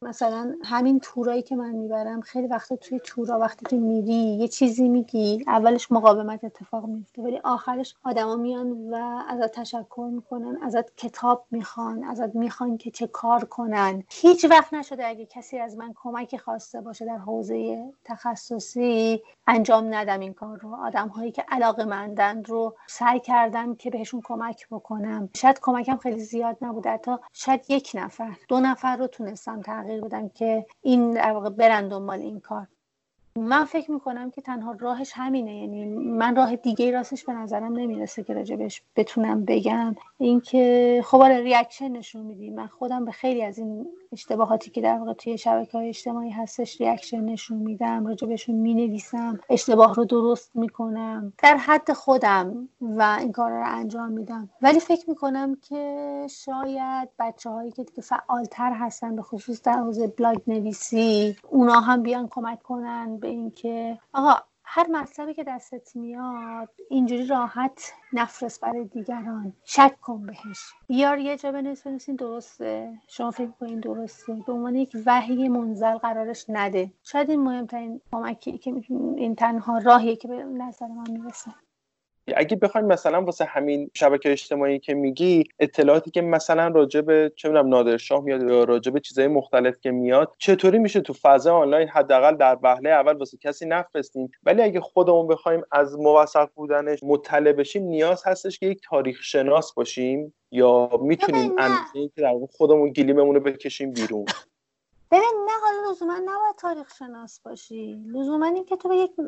مثلا 0.03 0.55
همین 0.65 1.01
تورایی 1.01 1.43
که 1.43 1.57
من 1.57 1.71
می‌برم 1.71 2.21
خیلی 2.21 2.47
وقتا 2.47 2.77
توی 2.77 3.01
تورا 3.05 3.39
وقتی 3.39 3.67
که 3.71 3.77
میری 3.77 4.15
یه 4.15 4.49
چیزی 4.49 4.89
میگی 4.89 5.45
اولش 5.47 5.93
مقاومت 5.93 6.45
اتفاق 6.45 6.87
میفته 6.87 7.23
ولی 7.23 7.39
آخرش 7.45 7.95
آدما 8.05 8.37
میان 8.37 8.71
و 8.91 9.23
ازت 9.29 9.53
تشکر 9.53 10.09
می‌کنن 10.13 10.59
ازت 10.63 10.97
کتاب 10.97 11.45
می‌خوان 11.51 12.05
ازت 12.05 12.35
می‌خوان 12.37 12.79
که 12.79 12.91
چه 12.91 13.07
کار 13.07 13.45
کنن. 13.45 14.03
هیچ 14.11 14.45
وقت 14.45 14.75
نشده 14.75 15.07
اگه 15.07 15.27
کسی 15.27 15.59
از 15.59 15.77
من 15.77 15.93
کمک 15.97 16.37
خواسته 16.37 16.81
باشه 16.81 17.05
در 17.07 17.19
حوزه 17.19 17.93
تخصصی 18.05 19.23
انجام 19.47 19.95
ندم 19.95 20.21
این 20.21 20.35
کار 20.35 20.59
رو. 20.59 20.75
آدم 20.75 21.09
هایی 21.09 21.33
که 21.33 21.45
علاقه 21.49 21.85
مندن 21.85 22.45
رو 22.45 22.75
سعی 22.87 23.21
کردم 23.21 23.75
که 23.75 23.91
بهشون 23.91 24.21
کمک 24.25 24.67
بکنم. 24.71 25.29
شاید 25.37 25.61
کمکم 25.63 25.97
خیلی 25.97 26.21
زیاد 26.21 26.57
نبوده 26.63 26.91
حتی 26.91 27.17
شاید 27.33 27.65
یک 27.69 27.91
نفر 27.95 28.37
دو 28.49 28.61
نفر 28.61 28.97
رو 28.97 29.07
تونستم 29.07 29.61
تغییر 29.63 29.86
بدم 29.87 30.29
که 30.29 30.67
این 30.83 31.15
در 31.15 31.33
واقع 31.33 31.51
برن 31.51 31.89
دنبال 31.89 32.21
این 32.21 32.41
کار. 32.41 32.69
من 33.37 33.65
فکر 33.65 33.91
می‌کنم 33.91 34.31
که 34.31 34.41
تنها 34.41 34.77
راهش 34.81 35.13
همینه. 35.15 35.61
یعنی 35.61 35.85
من 35.95 36.37
راه 36.37 36.57
دیگه 36.57 36.91
راستش 36.91 37.25
به 37.25 37.33
نظرم 37.33 37.73
نمی‌رسه 37.73 38.23
که 38.25 38.35
راجبش 38.35 38.83
بتونم 38.97 39.45
بگم. 39.45 39.95
اینکه 40.19 41.03
خب 41.05 41.21
آره 41.21 41.41
reaction 41.41 41.89
نشون 41.89 42.23
میدی. 42.23 42.51
من 42.51 42.67
خودم 42.67 43.05
به 43.05 43.13
خیلی 43.13 43.43
از 43.43 43.59
این 43.59 43.87
اشتباهاتی 44.13 44.71
که 44.71 44.81
در 44.81 44.99
واقع 44.99 45.13
توی 45.13 45.39
شبکه 45.39 45.79
های 45.79 45.89
اجتماعی 45.89 46.31
هستش 46.31 46.81
reaction 46.81 47.21
نشون 47.21 47.59
میدم 47.59 48.07
راجبشون 48.07 48.55
می‌نویسم 48.55 49.41
اشتباه 49.51 49.95
رو 49.95 50.05
درست 50.05 50.57
می‌کنم. 50.57 51.33
در 51.43 51.57
حد 51.57 51.93
خودم 51.93 52.69
و 52.81 53.17
این 53.21 53.33
کار 53.33 53.51
رو 53.51 53.63
انجام 53.67 54.13
میدم. 54.13 54.51
ولی 54.63 54.81
فکر 54.81 55.11
می‌کنم 55.11 55.55
که 55.55 56.27
شاید 56.31 57.09
بچه 57.19 57.51
هایی 57.51 57.71
که 57.71 57.85
دیگه 57.85 58.03
فعالتر 58.03 58.73
هستن 58.73 59.17
به 59.17 59.23
خصوص 59.23 59.63
در 59.63 59.73
حوزه 59.73 60.07
بلاگ 60.07 60.39
نویسی 60.47 61.37
اونا 61.51 61.81
هم 61.81 62.03
بیان 62.03 62.29
کمک 62.31 62.63
کنن 62.63 63.19
به 63.27 63.33
اینکه 63.33 63.99
آقا 64.13 64.35
هر 64.65 64.87
مطلبی 64.87 65.35
که 65.35 65.45
دستت 65.45 65.97
میاد 65.97 66.69
اینجوری 66.91 67.27
راحت 67.27 67.93
نفرست 68.13 68.61
برای 68.61 68.85
دیگران. 68.85 69.53
شک 69.65 70.01
کن 70.01 70.27
بهش. 70.27 70.73
بیار 70.89 71.19
یه 71.19 71.37
جا 71.37 71.53
بنویس 71.53 72.11
درسته. 72.11 72.99
شما 73.09 73.31
فکر 73.31 73.51
کنین 73.61 73.81
درسته. 73.81 74.33
به 74.47 74.53
عنوان 74.53 74.75
یک 74.77 74.97
وحی 75.07 75.49
منزل 75.49 75.99
قرارش 75.99 76.45
نده. 76.49 76.91
شاید 77.03 77.31
این 77.31 77.41
مهمترین 77.41 78.01
کمکی 78.13 78.59
که 78.59 78.75
این 79.17 79.35
تنها 79.35 79.79
راهیه 79.79 80.17
که 80.17 80.29
به 80.29 80.45
نظر 80.45 80.87
من 80.87 81.11
می‌رسه. 81.11 81.51
اگه 82.37 82.57
بخوایم 82.57 82.87
مثلا 82.87 83.23
واسه 83.23 83.45
همین 83.45 83.91
شبکه 83.95 84.33
اجتماعی 84.33 84.79
که 84.79 84.95
میگی 84.95 85.45
اطلاعاتی 85.59 86.11
که 86.11 86.23
مثلا 86.23 86.69
راجع 86.69 87.01
به 87.01 87.33
چه 87.37 87.49
می‌دونم 87.49 87.69
نادرشاه 87.69 88.25
میاد 88.25 88.43
یا 88.43 88.65
راجع 88.65 88.93
به 88.93 89.01
چیزای 89.01 89.29
مختلف 89.29 89.81
که 89.81 89.91
میاد 89.91 90.35
چطوری 90.39 90.79
میشه 90.79 91.01
تو 91.01 91.13
فضا 91.13 91.57
آنلاین 91.57 91.89
حداقل 91.89 92.37
در 92.37 92.59
وهله 92.63 92.91
اول 92.91 93.17
واسه 93.17 93.37
کسی 93.37 93.67
نفرستیم؟ 93.67 94.31
ولی 94.43 94.63
اگه 94.63 94.81
خودمون 94.81 95.27
بخوایم 95.27 95.63
از 95.73 95.99
موثق 95.99 96.49
بودنش 96.55 96.99
مطلع 97.03 97.53
بشیم 97.53 97.83
نیاز 97.83 98.23
هستش 98.27 98.59
که 98.59 98.67
یک 98.67 98.81
تاریخ 98.89 99.23
شناس 99.23 99.75
باشیم 99.75 100.35
یا 100.51 100.91
می‌تونیم 101.03 101.51
اندازه 101.59 102.11
که 102.15 102.23
در 102.23 102.35
خودمون 102.51 102.91
گلیممون 102.93 103.35
رو 103.35 103.41
بکشیم 103.41 103.93
بیرون. 103.93 104.25
ببین 105.11 105.47
نه 105.47 105.53
حالا 105.65 105.91
لزوما 105.91 106.15
نباید 106.19 106.57
تاریخ 106.59 106.95
شناس 106.95 107.41
باشی. 107.41 108.05
لزوما 108.07 108.47
این 108.47 108.65
که 108.65 108.77
تو 108.77 108.89
به 108.89 108.97
یک 108.97 109.19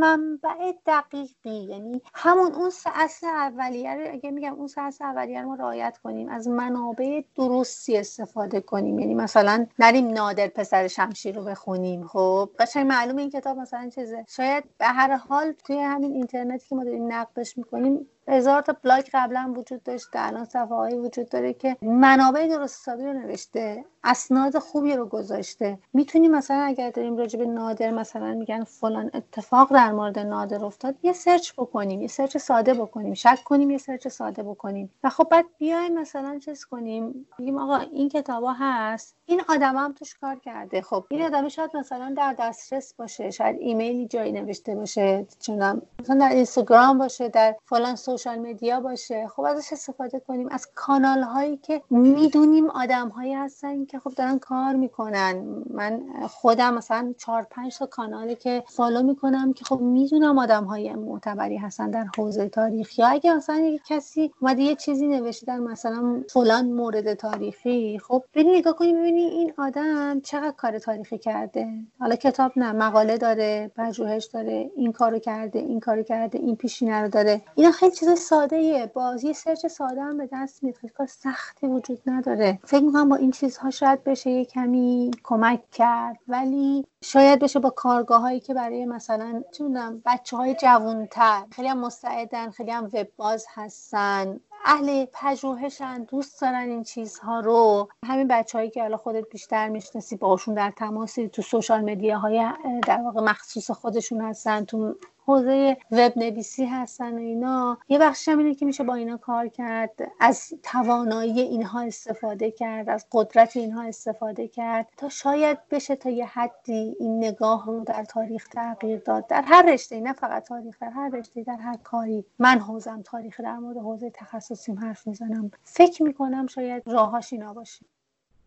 منبع 0.00 0.72
دقیقی 0.86 1.50
یعنی 1.70 2.02
همون 2.14 2.52
اون 2.52 2.72
اصل 2.94 3.26
اولیه 3.26 3.94
رو 3.94 4.12
اگه 4.12 4.30
میگم 4.30 4.54
اون 4.54 4.68
اصل 4.76 5.04
اولیه 5.04 5.42
رو 5.42 5.54
رعایت 5.54 5.98
کنیم 6.04 6.28
از 6.28 6.48
منابع 6.48 7.22
درستی 7.36 7.96
استفاده 7.98 8.60
کنیم. 8.60 8.98
یعنی 8.98 9.14
مثلا 9.14 9.66
نریم 9.78 10.08
نادر 10.08 10.48
پسر 10.48 10.88
شمشیر 10.88 11.36
رو 11.36 11.44
بخونیم 11.44 12.06
خب؟ 12.06 12.50
قشنگ 12.58 12.86
معلومه 12.86 13.22
این 13.22 13.30
کتاب 13.30 13.58
مثلا 13.58 13.90
چیزه؟ 13.94 14.24
شاید 14.28 14.64
به 14.78 14.86
هر 14.86 15.16
حال 15.16 15.52
توی 15.52 15.78
همین 15.80 16.12
اینترنتی 16.12 16.68
که 16.68 16.74
ما 16.74 16.84
داریم 16.84 17.12
نقدش 17.12 17.58
می‌کنیم 17.58 18.08
هزار 18.28 18.62
تا 18.62 18.76
بلاگ 18.82 19.04
قبلا 19.12 19.54
وجود 19.56 19.82
داشته 19.82 20.26
الان 20.26 20.44
صفحه 20.44 20.64
هایی 20.64 20.96
وجود 20.96 21.28
داره 21.28 21.52
که 21.52 21.76
منابع 21.82 22.48
درست 22.48 22.80
حسابی 22.80 23.04
رو 23.04 23.12
نوشته 23.12 23.84
اسناد 24.04 24.58
خوبی 24.58 24.96
رو 24.96 25.06
گذاشته. 25.06 25.78
می‌تونیم 25.92 26.30
مثلا 26.30 26.56
اگر 26.56 26.90
داریم 26.90 27.16
راجع 27.16 27.38
به 27.38 27.46
نادر 27.46 27.90
مثلا 27.90 28.34
میگن 28.34 28.64
فلان 28.64 29.10
اتفاق 29.14 29.72
در 29.72 29.92
مورد 29.92 30.18
نادر 30.18 30.64
افتاد 30.64 30.94
یه 31.02 31.12
سرچ 31.12 31.52
بکنیم 31.52 32.02
یه 32.02 32.08
سرچ 32.08 32.36
ساده 32.36 32.74
بکنیم 32.74 33.14
شک 33.14 33.38
کنیم 33.44 33.70
یه 33.70 33.78
سرچ 33.78 34.08
ساده 34.08 34.42
بکنیم. 34.42 34.90
و 35.04 35.10
خب 35.10 35.28
بعد 35.30 35.44
بیایم 35.58 35.94
مثلا 35.94 36.38
چیز 36.38 36.64
کنیم 36.64 37.26
بگیم 37.38 37.58
آقا 37.58 37.76
این 37.76 38.08
کتابا 38.08 38.52
هست 38.58 39.16
این 39.26 39.42
آدم 39.48 39.76
هم 39.76 39.92
توش 39.92 40.14
کار 40.14 40.38
کرده. 40.38 40.80
خب 40.82 41.04
این 41.08 41.22
آدم 41.22 41.48
شاید 41.48 41.76
مثلا 41.76 42.14
در 42.16 42.34
دسترس 42.38 42.94
باشه 42.94 43.30
شاید 43.30 43.56
ایمیلی 43.60 44.06
جایی 44.06 44.32
نوشته 44.32 44.74
باشه 44.74 45.26
چونم 45.40 45.82
مثلا 46.00 46.18
در 46.18 46.28
اینستاگرام 46.28 46.98
باشه 46.98 47.28
در 47.28 47.56
فلان 47.64 47.96
social 48.16 48.38
media 48.38 48.80
باشه. 48.80 49.28
خب 49.28 49.42
ازش 49.42 49.72
استفاده 49.72 50.20
کنیم. 50.20 50.48
از 50.50 50.68
کانال 50.74 51.22
هایی 51.22 51.56
که 51.56 51.82
می‌دونیم 51.90 52.70
آدم 52.70 53.08
هایی 53.08 53.34
هستن 53.34 53.84
که 53.84 53.98
خب 53.98 54.14
دارن 54.14 54.38
کار 54.38 54.74
می‌کنن. 54.74 55.64
من 55.70 56.02
خودم 56.28 56.74
مثلا 56.74 57.14
چهار 57.18 57.46
پنج 57.50 57.78
تا 57.78 57.86
کانالی 57.86 58.34
که 58.34 58.64
follow 58.68 59.02
می‌کنم 59.02 59.52
که 59.52 59.64
خب 59.64 59.80
می‌دونم 59.80 60.38
آدم 60.38 60.64
های 60.64 60.94
معتبری 60.94 61.56
هستن 61.56 61.90
در 61.90 62.06
حوزه 62.16 62.48
تاریخ. 62.48 62.98
یا 62.98 63.06
اگه 63.06 63.34
مثلا 63.34 63.76
کسی 63.86 64.32
اومده 64.40 64.62
یه 64.62 64.74
چیزی 64.74 65.06
نوشته 65.06 65.46
در 65.46 65.58
مثلا 65.58 66.22
فلان 66.30 66.66
مورد 66.72 67.14
تاریخی 67.14 67.98
خب 67.98 68.24
بریم 68.34 68.54
نگاه 68.54 68.76
کنیم 68.76 68.96
ببینی 68.96 69.20
این 69.22 69.52
آدم 69.58 70.20
چقدر 70.20 70.50
کار 70.56 70.78
تاریخی 70.78 71.18
کرده. 71.18 71.68
حالا 71.98 72.16
کتاب 72.16 72.52
نه 72.56 72.72
مقاله 72.72 73.18
داره 73.18 73.70
پژوهش 73.76 74.24
داره 74.24 74.70
این 74.76 74.92
کارو 74.92 75.18
کرده 75.18 75.58
این 75.58 75.80
کارو 75.80 76.02
کرده 76.02 76.38
این 76.38 76.56
پیشینه 76.56 77.02
رو 77.02 77.08
داره. 77.08 77.42
اینا 77.54 77.70
خیلی 77.70 77.96
ساده 78.14 78.56
ایه 78.56 78.86
بازی 78.86 79.32
سرچ 79.32 79.66
ساده 79.66 80.02
هم 80.02 80.18
به 80.18 80.28
دست 80.32 80.62
میاد. 80.64 80.76
کار 80.96 81.06
سختی 81.06 81.66
وجود 81.66 82.02
نداره. 82.06 82.58
فکر 82.64 82.82
می‌کنم 82.82 83.08
با 83.08 83.16
این 83.16 83.30
چیزها 83.30 83.70
شاید 83.70 84.04
بشه 84.04 84.30
یه 84.30 84.44
کمی 84.44 85.10
کمک 85.24 85.70
کرد. 85.70 86.18
ولی 86.28 86.86
شاید 87.02 87.38
بشه 87.38 87.58
با 87.58 87.70
کارگاه 87.70 88.20
هایی 88.20 88.40
که 88.40 88.54
برای 88.54 88.86
مثلا 88.86 89.42
چونم 89.52 90.02
بچه 90.06 90.36
های 90.36 90.54
جوانتر 90.54 91.42
خیلی 91.50 91.68
هم 91.68 91.78
مستعدن 91.78 92.50
خیلی 92.50 92.70
هم 92.70 92.84
وب 92.84 93.08
باز 93.16 93.46
هستن. 93.54 94.40
اهل 94.64 95.04
پژوهشن 95.12 96.02
دوست 96.02 96.40
دارن 96.40 96.68
این 96.68 96.82
چیزها 96.82 97.40
رو. 97.40 97.88
همین 98.04 98.28
بچههایی 98.28 98.70
که 98.70 98.82
حالا 98.82 98.96
خودت 98.96 99.24
بیشتر 99.30 99.68
می‌شناسی 99.68 100.16
باشون 100.16 100.54
در 100.54 100.72
تماسی 100.76 101.28
تو 101.28 101.42
سوشال 101.42 101.88
های 102.10 102.52
در 102.86 103.00
واقع 103.04 103.20
مخصوص 103.20 103.70
خودشون 103.70 104.20
هستن 104.20 104.64
تو 104.64 104.94
حوزه 105.26 105.76
وب 105.90 106.12
نویسی 106.18 106.64
هستن 106.64 107.14
و 107.14 107.18
اینا. 107.18 107.78
یه 107.88 107.98
بخشی 107.98 108.30
هم 108.30 108.38
اینه 108.38 108.54
که 108.54 108.66
میشه 108.66 108.84
با 108.84 108.94
اینا 108.94 109.16
کار 109.16 109.48
کرد. 109.48 109.90
از 110.20 110.54
توانایی 110.62 111.40
اینها 111.40 111.80
استفاده 111.80 112.50
کرد 112.50 112.88
از 112.88 113.06
قدرت 113.12 113.56
اینها 113.56 113.82
استفاده 113.82 114.48
کرد. 114.48 114.88
تا 114.96 115.08
شاید 115.08 115.58
بشه 115.70 115.96
تا 115.96 116.10
یه 116.10 116.26
حدی 116.26 116.96
این 117.00 117.24
نگاه 117.24 117.66
رو 117.66 117.84
در 117.84 118.04
تاریخ 118.04 118.48
تغییر 118.48 118.98
داد. 118.98 119.26
در 119.26 119.42
هر 119.42 119.72
رشته 119.72 120.00
نه 120.00 120.12
فقط 120.12 120.44
تاریخ 120.48 120.78
در 120.80 120.90
هر 120.90 121.08
رشته 121.08 121.42
در 121.42 121.56
هر 121.56 121.76
کاری. 121.76 122.24
من 122.38 122.58
حوزم 122.58 123.02
تاریخ 123.02 123.40
در 123.40 123.56
مورد 123.56 123.76
حوزه 123.76 124.10
تخصصیم 124.10 124.78
حرف 124.78 125.06
می‌زنم. 125.06 125.50
فکر 125.64 126.02
می‌کنم 126.02 126.46
شاید 126.46 126.82
راهاش 126.86 127.32
اینا 127.32 127.52
باشه. 127.54 127.86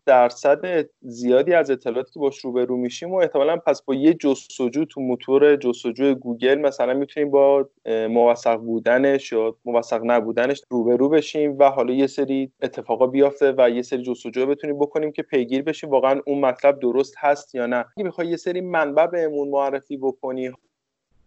درصد 0.06 0.88
زیادی 1.00 1.54
از 1.54 1.70
اطلاعاتی 1.70 2.12
که 2.12 2.20
باش 2.20 2.38
روبرو 2.38 2.76
میشیم 2.76 3.12
و 3.12 3.14
احتمالا 3.14 3.56
پس 3.56 3.82
با 3.82 3.94
یه 3.94 4.14
جستجو 4.14 4.84
تو 4.84 5.00
موتور 5.00 5.56
جستجوی 5.56 6.14
گوگل 6.14 6.54
مثلا 6.54 6.94
می‌تونیم 6.94 7.30
با 7.30 7.68
موثق 7.86 8.56
بودنش 8.56 9.32
یا 9.32 9.56
موثق 9.64 10.00
نبودنش 10.04 10.62
روبرو 10.70 11.08
بشیم 11.08 11.58
و 11.58 11.64
حالا 11.70 11.94
یه 11.94 12.06
سری 12.06 12.52
اتفاقا 12.62 13.06
بیافته 13.06 13.54
و 13.58 13.70
یه 13.70 13.82
سری 13.82 14.02
جستجو 14.02 14.46
بتونیم 14.46 14.78
بکنیم 14.78 15.12
که 15.12 15.22
پیگیر 15.22 15.62
بشیم. 15.62 15.90
واقعا 15.90 16.20
اون 16.26 16.40
مطلب 16.40 16.80
درست 16.80 17.14
هست 17.18 17.54
یا 17.54 17.66
نه؟ 17.66 17.76
اگه 17.76 18.04
می‌خوای 18.04 18.28
یه 18.28 18.36
سری 18.36 18.60
منبع 18.60 19.06
بهمون 19.06 19.48
معرفی 19.48 19.96
بکنی 19.96 20.52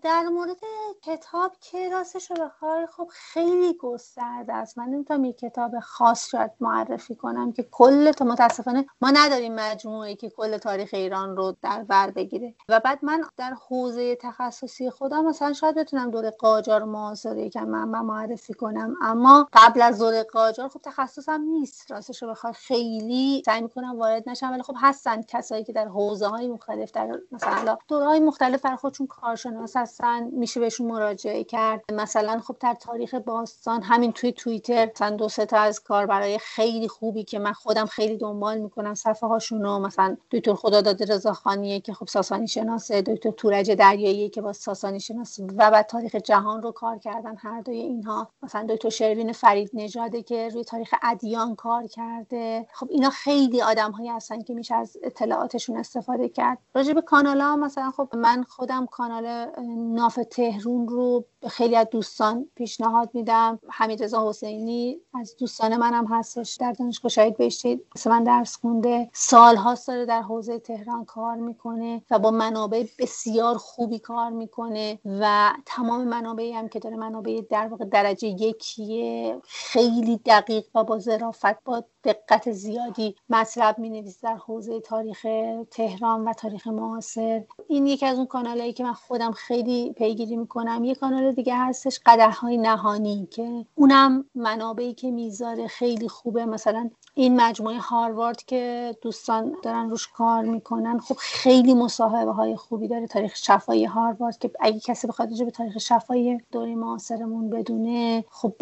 در 0.03 0.23
مورد 0.23 0.57
کتاب 1.01 1.51
که 1.61 1.89
راستش 1.89 2.31
رو 2.31 2.45
بخوای 2.45 2.87
خب 2.87 3.07
خیلی 3.11 3.73
گسترده 3.73 4.53
است. 4.53 4.77
من 4.77 4.85
نمی‌تونم 4.85 5.25
یک 5.25 5.37
کتاب 5.37 5.79
خاص 5.79 6.29
شاید 6.29 6.51
معرفی 6.59 7.15
کنم 7.15 7.51
که 7.51 7.63
کل 7.71 8.11
تا 8.11 8.25
متاسفانه 8.25 8.85
ما 9.01 9.11
نداریم 9.11 9.55
مجموعه 9.55 10.15
که 10.15 10.29
کل 10.29 10.57
تاریخ 10.57 10.89
ایران 10.93 11.37
رو 11.37 11.55
در 11.61 11.83
بر 11.83 12.11
بگیره. 12.11 12.53
و 12.69 12.79
بعد 12.79 12.99
من 13.01 13.23
در 13.37 13.53
حوزه 13.69 14.15
تخصصی 14.15 14.89
خودم 14.89 15.25
مثلا 15.25 15.53
شاید 15.53 15.75
بتونم 15.75 16.11
دوره 16.11 16.31
قاجار 16.31 16.83
معاصره 16.83 17.49
که 17.49 17.61
من 17.61 18.01
معرفی 18.01 18.53
کنم. 18.53 18.95
اما 19.01 19.47
قبل 19.53 19.81
از 19.81 19.99
دوره 19.99 20.23
قاجار 20.23 20.69
خب 20.69 20.79
تخصصم 20.83 21.41
نیست. 21.41 21.91
راستش 21.91 22.23
رو 22.23 22.29
بخوای 22.29 22.53
خیلی 22.53 23.43
سعی 23.45 23.61
می‌کنم 23.61 23.99
وارد 23.99 24.29
نشم. 24.29 24.51
ولی 24.51 24.63
خب 24.63 24.75
هستن 24.77 25.21
کسایی 25.21 25.63
که 25.63 25.73
در 25.73 25.87
حوزه 25.87 26.27
های 26.27 26.47
مختلف 26.47 26.91
در 26.91 27.19
مثلا 27.31 27.77
دوره 27.87 28.05
های 28.05 28.19
مختلف 28.19 28.61
برای 28.61 28.77
خودشون 28.77 29.07
کارشناس 29.07 29.77
هستن 29.93 30.23
میشه 30.23 30.59
بهشون 30.59 30.87
مراجعه 30.87 31.43
کرد. 31.43 31.83
مثلا 31.93 32.39
خب 32.39 32.55
در 32.59 32.73
تاریخ 32.73 33.15
باستان 33.15 33.81
همین 33.81 34.11
توی 34.11 34.31
توییتر 34.31 34.89
مثلا 34.95 35.09
دو 35.15 35.29
سه 35.29 35.45
تا 35.45 35.57
از 35.57 35.79
کار 35.79 36.05
برای 36.05 36.37
خیلی 36.37 36.87
خوبی 36.87 37.23
که 37.23 37.39
من 37.39 37.53
خودم 37.53 37.85
خیلی 37.85 38.17
دنبال 38.17 38.57
می‌کنم 38.57 38.93
صفحه 38.93 39.29
هاشونو 39.29 39.79
مثلا 39.79 40.17
دکتر 40.31 40.53
خداداد 40.53 41.11
رضاخانیه 41.11 41.79
که 41.79 41.93
خب 41.93 42.07
ساسانی 42.07 42.47
شناسه 42.47 43.01
دکتر 43.01 43.31
تورج 43.31 43.71
دریایی 43.71 44.29
که 44.29 44.41
با 44.41 44.53
ساسانی 44.53 44.99
شناس 44.99 45.39
و 45.39 45.71
بعد 45.71 45.85
تاریخ 45.85 46.15
جهان 46.15 46.61
رو 46.61 46.71
کار 46.71 46.97
کردن 46.97 47.35
هر 47.37 47.61
دوی 47.61 47.77
اینها. 47.77 48.27
مثلا 48.43 48.65
دکتر 48.69 48.89
شروین 48.89 49.31
فرید 49.31 49.69
نژاده 49.73 50.23
که 50.23 50.49
روی 50.49 50.63
تاریخ 50.63 50.93
ادیان 51.03 51.55
کار 51.55 51.87
کرده. 51.87 52.67
خب 52.73 52.87
اینا 52.89 53.09
خیلی 53.09 53.61
آدم 53.61 53.91
هایی 53.91 54.09
هستن 54.09 54.41
که 54.41 54.53
میشه 54.53 54.75
از 54.75 54.97
اطلاعاتشون 55.03 55.77
استفاده 55.77 56.29
کرد. 56.29 56.57
راجع 56.75 56.93
به 56.93 57.01
کانال 57.01 57.41
ها 57.41 57.55
مثلا 57.55 57.91
خب 57.91 58.09
من 58.15 58.43
خودم 58.43 58.85
کانال 58.85 59.47
ناف 59.83 60.19
تهرون 60.31 60.87
رو 60.87 61.25
خیلی 61.47 61.75
از 61.75 61.87
دوستان 61.91 62.49
پیشنهاد 62.55 63.09
میدم. 63.13 63.59
حمید 63.69 64.03
رضا 64.03 64.29
حسینی 64.29 64.97
از 65.13 65.35
دوستان 65.39 65.77
منم 65.77 66.05
هستش. 66.05 66.55
در 66.55 66.71
دانشگاه 66.71 67.09
شهید 67.09 67.37
بهشتی 67.37 67.81
من 68.05 68.23
درس 68.23 68.55
خونده. 68.55 69.09
سالهاست 69.13 69.87
داره 69.87 70.05
در 70.05 70.21
حوزه 70.21 70.59
تهران 70.59 71.05
کار 71.05 71.35
می‌کنه 71.35 72.01
و 72.11 72.19
با 72.19 72.31
منابع 72.31 72.85
بسیار 72.99 73.57
خوبی 73.57 73.99
کار 73.99 74.29
می‌کنه 74.29 74.99
و 75.05 75.53
تمام 75.65 76.03
منابعی 76.03 76.51
هم 76.51 76.69
که 76.69 76.79
داره 76.79 76.95
منابع 76.95 77.41
در 77.49 77.67
واقع 77.67 77.85
درجه 77.85 78.27
یکیه. 78.27 79.41
خیلی 79.43 80.17
دقیق 80.25 80.65
و 80.75 80.83
با 80.83 80.99
ظرافت 80.99 81.63
با 81.63 81.83
دقت 82.03 82.51
زیادی 82.51 83.15
مطلب 83.29 83.79
می 83.79 83.89
نویسه 83.89 84.19
در 84.23 84.35
حوزه 84.35 84.79
تاریخ 84.79 85.25
تهران 85.71 86.25
و 86.25 86.33
تاریخ 86.33 86.67
معاصر. 86.67 87.43
این 87.67 87.87
یکی 87.87 88.05
از 88.05 88.17
اون 88.17 88.27
کانالایی 88.27 88.73
که 88.73 88.83
من 88.83 88.93
خودم 88.93 89.31
خیلی 89.31 89.72
پیگیری 89.97 90.35
می‌کنم. 90.35 90.83
یه 90.83 90.95
کانال 90.95 91.31
دیگه 91.31 91.55
هستش 91.55 91.99
قدر 92.05 92.29
های 92.29 92.57
نهانی 92.57 93.27
که 93.31 93.65
اونم 93.75 94.25
منابعی 94.35 94.93
که 94.93 95.11
می‌ذاره 95.11 95.67
خیلی 95.67 96.07
خوبه. 96.07 96.45
مثلا 96.45 96.89
این 97.15 97.41
مجموعه 97.41 97.77
هاروارد 97.77 98.43
که 98.43 98.95
دوستان 99.01 99.55
دارن 99.63 99.89
روش 99.89 100.07
کار 100.07 100.43
می‌کنن 100.43 100.99
خب 100.99 101.15
خیلی 101.19 101.73
مصاحبه 101.73 102.31
های 102.31 102.55
خوبی 102.55 102.87
داره. 102.87 103.07
تاریخ 103.07 103.35
شفایی 103.35 103.85
هاروارد 103.85 104.37
که 104.37 104.51
اگه 104.59 104.79
کسی 104.79 105.07
بخواد 105.07 105.29
به 105.45 105.51
تاریخ 105.51 105.77
شفایی 105.77 106.37
دوره 106.51 106.75
معاصرمون 106.75 107.49
بدونه 107.49 108.25
خب 108.29 108.53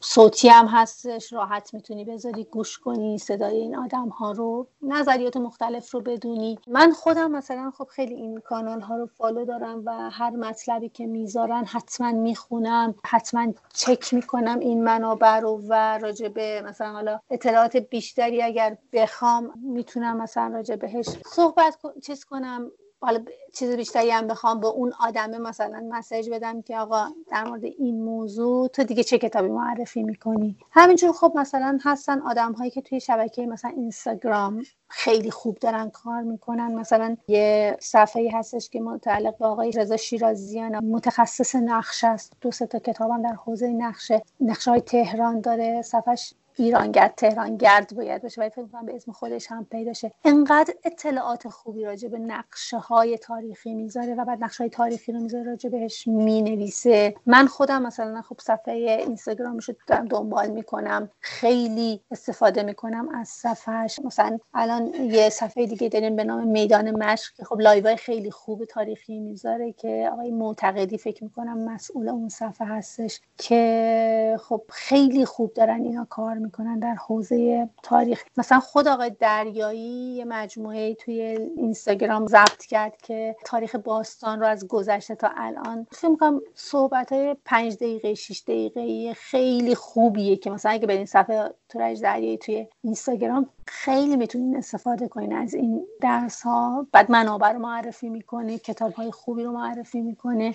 صوتی 0.00 0.48
هم 0.48 0.66
هستش. 0.66 1.32
راحت 1.32 1.74
می‌تونی 1.74 2.04
بذاری 2.04 2.44
گوش 2.44 2.78
کنی 2.78 3.18
صدای 3.18 3.56
این 3.56 3.76
آدم 3.76 4.08
ها 4.08 4.32
رو 4.32 4.66
نظریات 4.82 5.36
مختلف 5.36 5.90
رو 5.94 6.00
بدونی. 6.00 6.58
من 6.66 6.92
خودم 6.92 7.30
مثلا 7.30 7.70
خب 7.70 7.84
خیلی 7.84 8.14
این 8.14 8.40
کانال 8.40 8.80
ها 8.80 8.96
رو 8.96 9.06
فالو 9.06 9.44
دارم 9.44 9.82
و 9.84 10.10
هر 10.10 10.30
مطلبی 10.48 10.88
که 10.88 11.06
می‌ذارن 11.06 11.64
حتما 11.64 12.12
می‌خونم 12.12 12.94
حتما 13.04 13.52
چک 13.74 14.14
می‌کنم 14.14 14.58
این 14.58 14.84
منابع 14.84 15.40
رو 15.40 15.62
و 15.68 15.98
راجبه 15.98 16.62
مثلا 16.66 16.92
حالا 16.92 17.20
اطلاعات 17.30 17.76
بیشتری 17.76 18.42
اگر 18.42 18.76
بخوام 18.92 19.52
می‌تونم 19.62 20.16
مثلا 20.16 20.46
راجع 20.54 20.76
بهش 20.76 21.06
صحبت 21.26 21.76
چیز 22.06 22.24
کنم. 22.24 22.70
حالا 23.06 23.24
چیز 23.52 23.70
بیشتری 23.70 24.10
هم 24.10 24.26
بخوام 24.26 24.60
به 24.60 24.66
اون 24.66 24.92
آدمه 25.00 25.38
مثلا 25.38 25.88
مسیج 25.90 26.30
بدم 26.30 26.62
که 26.62 26.78
آقا 26.78 27.08
در 27.30 27.44
مورد 27.44 27.64
این 27.64 28.04
موضوع 28.04 28.68
تو 28.68 28.84
دیگه 28.84 29.04
چه 29.04 29.18
کتابی 29.18 29.48
معرفی 29.48 30.02
می‌کنی؟ 30.02 30.56
همینجور 30.70 31.12
خب 31.12 31.32
مثلا 31.34 31.78
هستن 31.84 32.20
آدم 32.20 32.52
هایی 32.52 32.70
که 32.70 32.80
توی 32.80 33.00
شبکه 33.00 33.46
مثلا 33.46 33.70
اینستاگرام 33.70 34.62
خیلی 34.88 35.30
خوب 35.30 35.58
دارن 35.58 35.90
کار 35.90 36.22
می‌کنن. 36.22 36.74
مثلا 36.74 37.16
یه 37.28 37.76
صفحه 37.80 38.30
هستش 38.34 38.70
که 38.70 38.80
متعلق 38.80 39.38
به 39.38 39.46
آقای 39.46 39.70
رضا 39.70 39.96
شیرازیان 39.96 40.84
متخصص 40.84 41.54
نقش 41.54 42.04
است. 42.04 42.32
دو 42.40 42.50
سه 42.50 42.66
تا 42.66 42.78
کتابم 42.78 43.22
در 43.22 43.34
حوزه 43.34 43.68
نقشه 43.68 44.22
نقشه 44.40 44.70
های 44.70 44.80
تهران 44.80 45.40
داره. 45.40 45.82
صفحش 45.82 46.34
ایرانگرد 46.56 47.14
تهرانگرد 47.16 47.96
باید 47.96 48.22
باشه. 48.22 48.40
ولی 48.40 48.50
فکر 48.50 48.62
می‌کنم 48.62 48.86
به 48.86 48.96
اسم 48.96 49.12
خودش 49.12 49.46
هم 49.50 49.66
پیدا 49.70 49.92
شه. 49.92 50.12
انقدر 50.24 50.74
اطلاعات 50.84 51.48
خوبی 51.48 51.84
راجع 51.84 52.08
به 52.08 52.18
نقشه 52.18 52.78
های 52.78 53.18
تاریخی 53.18 53.74
می‌ذاره 53.74 54.14
و 54.14 54.24
بعد 54.24 54.44
نقشه 54.44 54.64
های 54.64 54.70
تاریخی 54.70 55.12
رو 55.12 55.20
می‌ذاره 55.20 55.44
راجع 55.44 55.70
بهش 55.70 56.06
می‌نویسه. 56.06 57.14
من 57.26 57.46
خودم 57.46 57.82
مثلا 57.82 58.22
خب 58.22 58.36
صفحه 58.40 58.74
اینستاگرامش 58.74 59.68
رو 59.68 59.74
دارم 59.86 60.08
دنبال 60.08 60.50
می‌کنم. 60.50 61.10
خیلی 61.20 62.00
استفاده 62.10 62.62
می‌کنم 62.62 63.08
از 63.08 63.28
صفحش 63.28 64.00
مثلا 64.04 64.38
الان 64.54 64.94
یه 64.94 65.28
صفحه 65.28 65.66
دیگه 65.66 65.88
داریم 65.88 66.16
به 66.16 66.24
نام 66.24 66.48
میدان 66.48 67.04
مشق 67.04 67.34
که 67.34 67.44
خب 67.44 67.60
لایوهای 67.60 67.96
خیلی 67.96 68.30
خوب 68.30 68.64
تاریخی 68.64 69.20
می‌ذاره 69.20 69.72
که 69.72 70.10
آقای 70.12 70.30
معتقدی 70.30 70.98
فکر 70.98 71.24
می‌کنم 71.24 71.58
مسئول 71.58 72.08
اون 72.08 72.28
صفحه 72.28 72.68
هستش 72.68 73.20
که 73.38 74.36
خب 74.40 74.62
خیلی 74.68 75.24
خوب 75.24 75.52
دارن 75.54 75.82
اینا 75.82 76.06
کار 76.10 76.38
می‌کنن 76.46 76.78
در 76.78 76.94
حوزه 76.94 77.68
تاریخ. 77.82 78.24
مثلا 78.36 78.60
خود 78.60 78.88
آقای 78.88 79.10
دریایی 79.20 80.14
یه 80.16 80.24
مجموعه 80.24 80.94
توی 80.94 81.20
اینستاگرام 81.56 82.26
ضبط 82.26 82.62
کرد 82.68 82.96
که 82.96 83.36
تاریخ 83.44 83.76
باستان 83.76 84.40
رو 84.40 84.46
از 84.46 84.68
گذشته 84.68 85.14
تا 85.14 85.30
الان. 85.36 85.86
فکر 85.92 86.08
می‌کنم 86.08 86.40
صحبت 86.54 87.12
های 87.12 87.36
پنج 87.44 87.74
دقیقه 87.74 88.14
6 88.14 88.42
دقیقه 88.42 89.14
خیلی 89.14 89.74
خوبیه 89.74 90.36
که 90.36 90.50
مثلا 90.50 90.72
اگه 90.72 90.86
برین 90.86 91.06
صفحه 91.06 91.50
تورج 91.68 92.02
دریایی 92.02 92.38
توی 92.38 92.66
اینستاگرام 92.84 93.48
خیلی 93.66 94.16
می‌تونین 94.16 94.56
استفاده 94.56 95.08
کنین 95.08 95.32
از 95.32 95.54
این 95.54 95.86
درس 96.00 96.42
ها 96.42 96.86
بعد 96.92 97.10
منابع 97.10 97.52
رو 97.52 97.58
معرفی 97.58 98.08
می‌کنه 98.08 98.58
کتاب 98.58 98.92
های 98.92 99.10
خوبی 99.10 99.44
رو 99.44 99.52
معرفی 99.52 100.00
می‌کنه. 100.00 100.54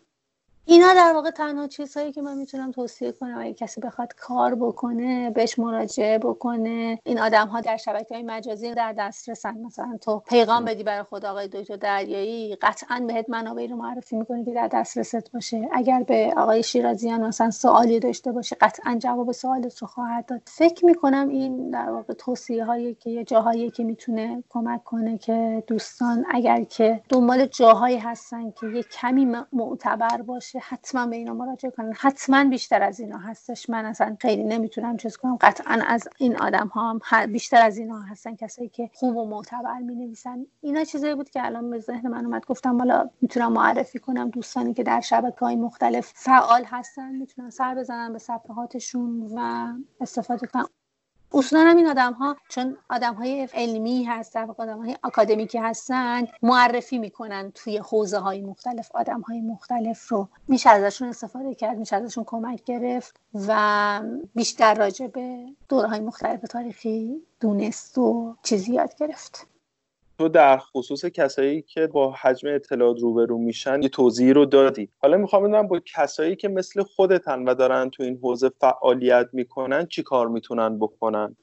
اینا 0.65 0.93
در 0.93 1.11
واقع 1.13 1.31
تنها 1.31 1.67
چیزهایی 1.67 2.11
که 2.11 2.21
من 2.21 2.37
می‌تونم 2.37 2.71
توصیه 2.71 3.11
کنم 3.11 3.37
اگه 3.39 3.53
کسی 3.53 3.81
بخواد 3.81 4.13
کار 4.15 4.55
بکنه 4.55 5.29
بهش 5.29 5.59
مراجعه 5.59 6.17
بکنه. 6.17 6.99
این 7.03 7.19
آدم 7.19 7.47
ها 7.47 7.61
در 7.61 7.77
شبکه 7.77 8.15
های 8.15 8.23
مجازی 8.23 8.73
در 8.73 8.93
دسترسن. 8.93 9.57
مثلا 9.57 9.97
تو 10.01 10.19
پیغام 10.19 10.65
بدی 10.65 10.83
برای 10.83 11.03
خود 11.03 11.25
آقای 11.25 11.47
دکتر 11.47 11.75
دریایی 11.75 12.55
قطعا 12.55 13.05
بهت 13.07 13.29
منابعی 13.29 13.67
رو 13.67 13.75
معرفی 13.75 14.15
می‌کنی 14.15 14.45
که 14.45 14.53
در 14.53 14.67
دسترست 14.67 15.31
باشه. 15.31 15.69
اگر 15.71 16.03
به 16.03 16.33
آقای 16.37 16.63
شیرازیان 16.63 17.21
مثلا 17.21 17.51
سوالی 17.51 17.99
داشته 17.99 18.31
باشه 18.31 18.55
قطعا 18.61 18.95
جواب 18.99 19.31
سوالت 19.31 19.77
رو 19.77 19.87
خواهد 19.87 20.25
داد. 20.25 20.41
فکر 20.45 20.85
می‌کنم 20.85 21.29
این 21.29 21.69
در 21.69 21.89
واقع 21.89 22.13
توصیه 22.13 22.65
هایی 22.65 22.95
که 22.95 23.09
یه 23.09 23.23
جاهایی 23.23 23.71
که 23.71 23.83
می‌تونه 23.83 24.43
کمک 24.49 24.83
کنه 24.83 25.17
که 25.17 25.63
دوستان 25.67 26.25
اگر 26.31 26.63
که 26.63 27.01
دنبال 27.09 27.45
جاهایی 27.45 27.97
هستن 27.97 28.51
که 28.51 28.67
یه 28.67 28.83
کمی 28.83 29.35
معتبر 29.53 30.21
باشه 30.21 30.50
حتما 30.59 31.07
به 31.07 31.15
اینا 31.15 31.33
مراجعه 31.33 31.71
کنن. 31.71 31.93
حتما 31.97 32.43
بیشتر 32.43 32.83
از 32.83 32.99
اینا 32.99 33.17
هستش. 33.17 33.69
من 33.69 33.85
اصلا 33.85 34.17
خیلی 34.19 34.43
نمی‌تونم 34.43 34.97
چیز 34.97 35.17
کنم. 35.17 35.37
قطعا 35.41 35.79
از 35.87 36.07
این 36.17 36.37
آدم 36.37 36.67
ها 36.67 36.89
هم 36.89 37.31
بیشتر 37.31 37.61
از 37.65 37.77
اینا 37.77 38.01
هستن 38.01 38.35
کسایی 38.35 38.69
که 38.69 38.89
خوب 38.93 39.17
و 39.17 39.25
معتبر 39.25 39.79
می 39.79 39.95
نویسن 39.95 40.45
اینا 40.61 40.83
چیزایی 40.83 41.15
بود 41.15 41.29
که 41.29 41.45
الان 41.45 41.69
به 41.69 41.79
ذهن 41.79 42.07
من 42.07 42.25
اومد. 42.25 42.45
گفتم 42.45 42.77
حالا 42.77 43.09
می‌تونم 43.21 43.53
معرفی 43.53 43.99
کنم. 43.99 44.29
دوستانی 44.29 44.73
که 44.73 44.83
در 44.83 45.01
شبکه 45.01 45.39
های 45.39 45.55
مختلف 45.55 46.11
فعال 46.15 46.63
هستن 46.65 47.11
می‌تونن 47.11 47.49
سر 47.49 47.75
بزنن 47.75 48.13
به 48.13 48.19
صفحاتشون 48.19 49.29
و 49.35 49.67
استفاده 50.01 50.47
کنن. 50.47 50.65
اصولا 51.33 51.61
هم 51.61 51.77
این 51.77 51.87
آدم 51.87 52.13
ها 52.13 52.37
چون 52.49 52.77
آدم 52.89 53.13
های 53.13 53.47
علمی 53.53 54.03
هستن 54.03 54.43
و 54.43 54.53
آدم 54.57 54.77
های 54.77 54.97
اکادمیکی 55.03 55.57
هستن 55.57 56.27
معرفی 56.41 56.97
می‌کنن 56.97 57.51
توی 57.55 57.77
حوزه 57.77 58.17
های 58.17 58.41
مختلف 58.41 58.91
آدم 58.93 59.21
های 59.21 59.41
مختلف 59.41 60.07
رو. 60.07 60.27
میشه 60.47 60.69
ازشون 60.69 61.09
استفاده 61.09 61.55
کرد 61.55 61.77
میشه 61.77 61.95
ازشون 61.95 62.23
کمک 62.23 62.63
گرفت 62.63 63.19
و 63.47 64.01
بیشتر 64.35 64.73
راجع 64.73 65.07
به 65.07 65.45
دوره 65.69 65.87
های 65.87 65.99
مختلف 65.99 66.41
تاریخی 66.41 67.21
دونست 67.39 67.97
و 67.97 68.35
چیزی 68.43 68.73
یاد 68.73 68.95
گرفت. 68.95 69.47
تو 70.21 70.29
در 70.29 70.57
خصوص 70.57 71.05
کسایی 71.05 71.61
که 71.61 71.87
با 71.87 72.11
حجم 72.11 72.47
اطلاعات 72.47 72.99
روبرو 72.99 73.37
میشن 73.37 73.81
یه 73.81 73.89
توضیحی 73.89 74.33
رو 74.33 74.45
دادی. 74.45 74.89
حالا 74.97 75.17
می‌خوام 75.17 75.43
بدونم 75.43 75.67
با 75.67 75.79
کسایی 75.85 76.35
که 76.35 76.47
مثل 76.47 76.83
خودتن 76.83 77.43
و 77.43 77.53
دارن 77.55 77.89
تو 77.89 78.03
این 78.03 78.19
حوزه 78.23 78.51
فعالیت 78.61 79.29
می‌کنن 79.33 79.85
چی 79.85 80.03
کار 80.03 80.27
می‌تونن 80.27 80.79
بکنن؟ 80.79 81.35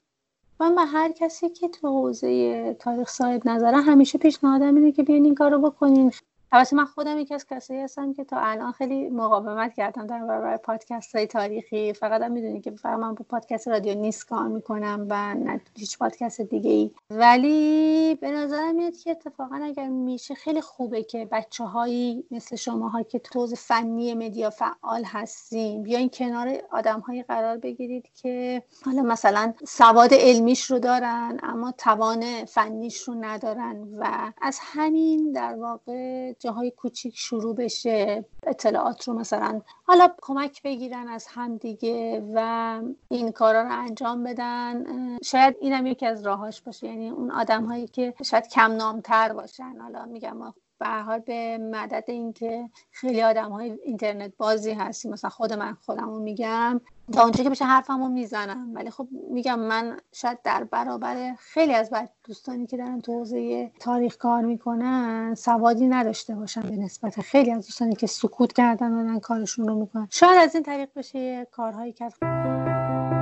من 0.61 0.75
به 0.75 0.81
هر 0.81 1.13
کسی 1.13 1.49
که 1.49 1.69
تو 1.69 1.89
حوزه 1.89 2.75
تاریخ 2.75 3.09
صاحب 3.09 3.49
نظره 3.49 3.77
همیشه 3.77 4.19
پیشنهادم 4.19 4.75
اینه 4.75 4.93
که 4.93 5.03
بیاین 5.03 5.25
این 5.25 5.35
کارو 5.35 5.59
بکنین. 5.71 6.13
البته 6.53 6.77
من 6.77 6.85
خودم 6.85 7.19
یکی 7.19 7.35
از 7.35 7.47
کسایی 7.47 7.81
هستم 7.81 8.13
که 8.13 8.25
تا 8.25 8.37
الان 8.41 8.73
خیلی 8.73 9.09
مقاومت 9.09 9.75
کردم 9.75 10.07
در 10.07 10.25
برابر 10.25 10.57
پادکست 10.57 11.17
های 11.17 11.27
تاریخی. 11.27 11.93
فقط 11.93 12.23
هم 12.23 12.33
می‌دونی 12.33 12.61
که 12.61 12.71
فقط 12.71 12.99
من 12.99 13.15
با 13.15 13.25
پادکست 13.29 13.69
رادیو 13.69 13.95
نیست 13.95 14.29
کار 14.29 14.49
می‌کنم 14.49 15.07
و 15.11 15.35
نه 15.35 15.61
هیچ 15.77 15.99
پادکست 15.99 16.41
دیگه 16.41 16.71
ای 16.71 16.91
ولی 17.11 18.15
به 18.15 18.31
نظرم 18.31 18.75
میاد 18.75 18.97
که 18.97 19.11
اتفاقا 19.11 19.61
اگر 19.63 19.89
میشه 19.89 20.35
خیلی 20.35 20.61
خوبه 20.61 21.03
که 21.03 21.29
بچه 21.33 21.65
هایی 21.65 22.25
مثل 22.31 22.57
شما 22.57 23.03
که 23.03 23.19
توز 23.19 23.55
فنی 23.55 24.15
مدیا 24.15 24.51
فعال 24.51 25.05
هستیم 25.05 25.83
بیاین 25.83 26.11
کنار 26.13 26.59
آدم 26.71 27.01
هایی 27.01 27.23
قرار 27.23 27.57
بگیرید 27.57 28.09
که 28.15 28.63
حالا 28.85 29.03
مثلا 29.03 29.55
سواد 29.67 30.15
علمیش 30.15 30.71
رو 30.71 30.79
دارن 30.79 31.41
اما 31.43 31.73
توان 31.79 32.45
فنیش 32.45 33.01
رو 33.01 33.15
ندارن 33.15 33.89
و 33.99 34.33
از 34.43 34.59
همین 34.63 35.33
در 35.33 35.55
واقع 35.55 36.33
جاهای 36.39 36.71
کوچیک 36.71 37.15
شروع 37.17 37.55
بشه 37.57 38.25
اطلاعات 38.47 39.09
رو 39.09 39.15
مثلا 39.15 39.61
حالا 39.85 40.09
کمک 40.23 40.63
بگیرن 40.63 41.09
از 41.09 41.27
همدیگه 41.27 42.23
و 42.35 42.81
این 43.09 43.33
کارا 43.33 43.63
رو 43.63 43.73
انجام 43.73 44.25
بدن 44.25 44.85
شاید 45.25 45.57
اینم 45.61 45.87
یکی 45.87 46.07
از 46.07 46.27
راهاش 46.27 46.63
باشه. 46.63 46.87
یعنی 46.87 47.11
اون 47.11 47.31
آدم 47.31 47.65
هایی 47.65 47.87
که 47.87 48.15
شاید 48.25 48.49
کم 48.49 48.73
نامتر 48.73 49.33
باشن. 49.33 49.77
حالا 49.81 50.05
میگم 50.05 50.53
به 50.79 50.89
حال 50.89 51.19
به 51.19 51.59
مدد 51.59 52.05
اینکه 52.09 52.71
خیلی 52.91 53.23
آدم 53.23 53.53
های 53.53 53.71
اینترنت 53.71 54.33
بازی 54.37 54.73
هستیم 54.73 55.13
مثلا 55.13 55.31
خود 55.31 55.53
من 55.53 55.75
خودم 55.75 56.11
رو 56.11 56.19
میگم 56.19 56.81
تا 57.13 57.23
اونجا 57.23 57.45
که 57.45 57.51
بشه 57.51 57.65
حرفمو 57.65 58.09
می‌زنم. 58.09 58.75
ولی 58.75 58.91
خب 58.91 59.09
میگم 59.31 59.59
من 59.59 59.97
شاید 60.13 60.39
در 60.43 60.65
برابر 60.65 61.35
خیلی 61.39 61.75
از 61.75 61.91
بعد 61.91 62.11
دوستانی 62.25 62.67
که 62.67 62.77
دارن 62.77 63.01
تو 63.01 63.25
تاریخ 63.81 64.17
کار 64.17 64.43
می‌کنن 64.43 65.35
سوادی 65.35 65.87
نداشته 65.87 66.35
باشن 66.35 66.61
به 66.61 66.77
نسبت 66.77 67.21
خیلی 67.21 67.51
از 67.51 67.67
دوستانی 67.67 67.95
که 67.95 68.07
سکوت 68.07 68.53
کردن 68.53 68.93
و 68.93 69.19
کارشون 69.21 69.69
رو 69.69 69.75
می‌کنن. 69.75 70.09
شاید 70.11 70.39
از 70.41 70.55
این 70.55 70.65
طریق 70.65 70.89
بشه 70.97 71.47
کارهایی 71.51 71.93
کرد. 71.93 73.18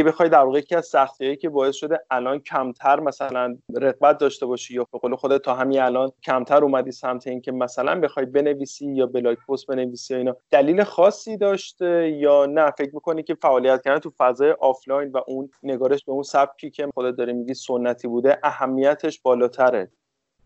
اگه 0.00 0.08
بخوای 0.08 0.28
در 0.28 0.38
واقع 0.38 0.58
یکی 0.58 0.74
از 0.74 0.86
سختیایی 0.86 1.36
که 1.36 1.48
باعث 1.48 1.74
شده 1.74 2.00
الان 2.10 2.38
کمتر 2.38 3.00
مثلا 3.00 3.56
رغبت 3.76 4.18
داشته 4.18 4.46
باشی 4.46 4.74
یا 4.74 4.86
به 4.92 4.98
قول 4.98 5.16
خودت 5.16 5.42
تا 5.42 5.54
همین 5.54 5.80
الان 5.80 6.12
کمتر 6.22 6.64
اومدی 6.64 6.92
سمت 6.92 7.26
اینکه 7.26 7.52
مثلا 7.52 8.00
بخوای 8.00 8.26
بنویسی 8.26 8.92
یا 8.92 9.06
blog 9.06 9.38
post 9.48 9.66
بنویسی 9.66 10.14
اینا 10.14 10.36
دلیل 10.50 10.84
خاصی 10.84 11.36
داشته 11.36 12.10
یا 12.10 12.46
نه؟ 12.46 12.70
فکر 12.70 12.94
می‌کنی 12.94 13.22
که 13.22 13.34
فعالیت 13.34 13.82
کردن 13.82 13.98
تو 13.98 14.10
فضای 14.18 14.50
آفلاین 14.50 15.10
و 15.10 15.20
اون 15.26 15.50
نگارش 15.62 16.04
به 16.04 16.12
اون 16.12 16.22
سبکی 16.22 16.70
که 16.70 16.88
خودت 16.94 17.16
داری 17.16 17.32
میگی 17.32 17.54
سنتی 17.54 18.08
بوده 18.08 18.38
اهمیتش 18.42 19.20
بالاتره؟ 19.20 19.90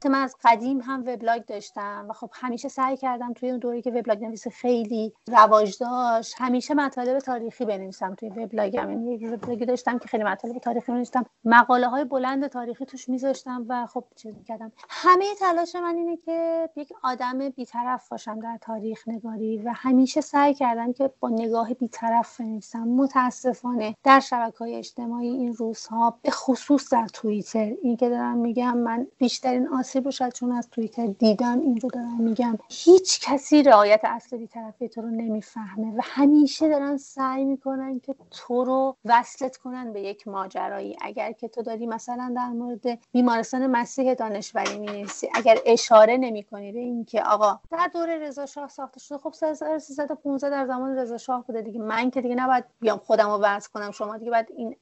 من 0.08 0.22
از 0.22 0.36
قدیم 0.44 0.80
هم 0.80 1.00
وبلاگ 1.00 1.44
داشتم 1.44 2.06
و 2.10 2.12
خب 2.12 2.30
همیشه 2.32 2.68
سعی 2.68 2.96
کردم 2.96 3.32
توی 3.32 3.50
اون 3.50 3.58
دوره‌ای 3.58 3.82
که 3.82 3.90
وبلاگ 3.90 4.24
نویسی 4.24 4.50
خیلی 4.50 5.12
رواج 5.28 5.78
داشت 5.78 6.34
همیشه 6.38 6.74
مطالب 6.74 7.18
تاریخی 7.18 7.64
بنویسم 7.64 8.14
توی 8.14 8.28
وبلاگم. 8.28 8.90
یعنی 8.90 9.14
یک 9.14 9.32
وبلاگی 9.32 9.66
داشتم 9.66 9.98
که 9.98 10.08
خیلی 10.08 10.24
مطالب 10.24 10.58
تاریخی 10.58 10.92
نوشتم 10.92 11.24
مقاله 11.44 11.88
های 11.88 12.04
بلند 12.04 12.46
تاریخی 12.46 12.84
توش 12.84 13.08
میذاشتم 13.08 13.66
و 13.68 13.86
خب 13.86 14.04
چیز 14.16 14.34
کردم. 14.48 14.72
همه 14.88 15.24
تلاش 15.40 15.74
من 15.76 15.96
اینه 15.96 16.16
که 16.16 16.68
یک 16.76 16.92
آدم 17.02 17.48
بیطرف 17.48 18.08
باشم 18.08 18.40
در 18.40 18.58
تاریخ 18.60 19.08
نگاری 19.08 19.58
و 19.58 19.72
همیشه 19.74 20.20
سعی 20.20 20.54
کردم 20.54 20.92
که 20.92 21.10
با 21.20 21.28
نگاه 21.28 21.74
بیطرف 21.74 22.40
بنویسم. 22.40 22.88
متاسفانه 22.88 23.96
در 24.04 24.20
شبکه 24.20 24.58
های 24.58 24.74
اجتماعی 24.74 25.28
این 25.28 25.54
روزها 25.54 26.18
به 26.22 26.30
خصوص 26.30 26.92
در 26.92 27.06
توییتر 27.06 27.72
این 27.82 27.96
که 27.96 28.08
دارم 28.08 28.38
میگم 28.38 28.78
من 28.78 29.06
بیشترین 29.18 29.68
تاثیر 29.84 29.93
رو 30.00 30.10
شاید 30.10 30.32
چون 30.32 30.52
از 30.52 30.70
توییتر 30.70 31.06
دیدم 31.06 31.60
این 31.60 31.80
رو 31.80 31.90
دارم 31.90 32.20
میگم. 32.20 32.58
هیچ 32.68 33.20
کسی 33.20 33.62
رعایت 33.62 34.00
اصل 34.04 34.36
بیطرفی 34.36 34.88
تو 34.88 35.02
رو 35.02 35.10
نمی‌فهمه 35.10 35.92
و 35.96 36.00
همیشه 36.02 36.68
دارن 36.68 36.96
سعی 36.96 37.44
می‌کنن 37.44 38.00
که 38.00 38.14
تو 38.30 38.64
رو 38.64 38.96
وصلت 39.04 39.56
کنن 39.56 39.92
به 39.92 40.00
یک 40.00 40.28
ماجرایی. 40.28 40.96
اگر 41.00 41.32
که 41.32 41.48
تو 41.48 41.62
داری 41.62 41.86
مثلا 41.86 42.32
در 42.36 42.48
مورد 42.48 42.98
بیمارستان 43.12 43.66
مسیح 43.66 44.14
دانشوری 44.14 44.78
می‌نویسی 44.78 45.28
اگر 45.34 45.58
اشاره 45.66 46.16
نمی‌کنی 46.16 46.72
به 46.72 46.80
اینکه 46.80 47.22
آقا 47.22 47.60
در 47.70 47.90
دوره 47.92 48.18
رضا 48.18 48.46
شاه 48.46 48.68
ساخته 48.68 49.00
شده 49.00 49.18
خب 49.18 49.34
1315 49.42 50.50
در 50.50 50.66
زمان 50.66 50.96
رضا 50.96 51.18
شاه 51.18 51.46
بوده 51.46 51.62
دیگه. 51.62 51.80
من 51.80 52.10
که 52.10 52.20
دیگه 52.20 52.34
نباید 52.34 52.64
بیام 52.80 52.98
خودم 52.98 53.30
رو 53.30 53.38
وضع 53.42 53.68
کنم 53.70 53.90
شما 53.90 54.18
دیگه 54.18 54.30
باید 54.30 54.46
این 54.56 54.76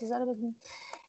چیزا 0.00 0.18
رو 0.18 0.26
بدونید 0.26 0.56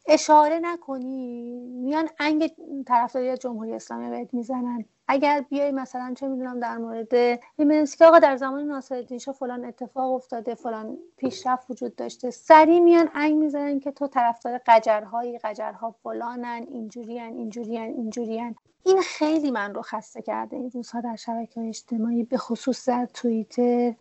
اشاره 0.10 0.60
نکنی؟ 0.60 1.60
میان 1.60 2.10
انگ 2.20 2.52
طرفداری 2.88 3.38
جمهوری 3.38 3.74
اسلامی 3.74 4.10
بهت 4.10 4.34
می‌زنن. 4.34 4.86
اگر 5.08 5.42
بیای 5.50 5.72
مثلا 5.72 6.14
چه 6.18 6.28
می‌دونم 6.28 6.60
در 6.60 6.78
مورد 6.78 7.40
می‌بینید 7.58 7.96
که 7.96 8.06
آقا 8.06 8.20
در 8.20 8.36
زمان 8.36 8.64
ناصرالدین 8.64 9.18
شاه 9.18 9.36
فلان 9.36 9.66
اتفاق 9.66 10.14
افتاده 10.14 10.56
فلان 10.56 10.98
پیشرفت 11.18 11.72
وجود 11.72 11.96
داشته 11.96 12.32
سری 12.32 12.80
میان 12.80 13.10
انگ 13.14 13.36
می‌زنن 13.36 13.80
که 13.80 13.92
تو 13.92 14.08
طرفدار 14.08 14.62
قجرهایی 14.66 15.38
قجرها 15.38 15.92
فلانن 16.04 16.66
اینجورین 16.70 17.24
اینجورین 17.24 17.82
اینجورین. 17.82 18.56
این 18.86 19.02
خیلی 19.02 19.52
من 19.52 19.74
رو 19.74 19.82
خسته 19.82 20.22
کرده 20.22 20.58
این 20.58 20.72
روزها 20.72 21.02
در 21.02 21.16
شبکه 21.16 21.62
اجتماعی 21.62 22.24
به 22.24 22.38
خصوص 22.38 22.90
در 22.90 23.06
توییتر. 23.06 23.94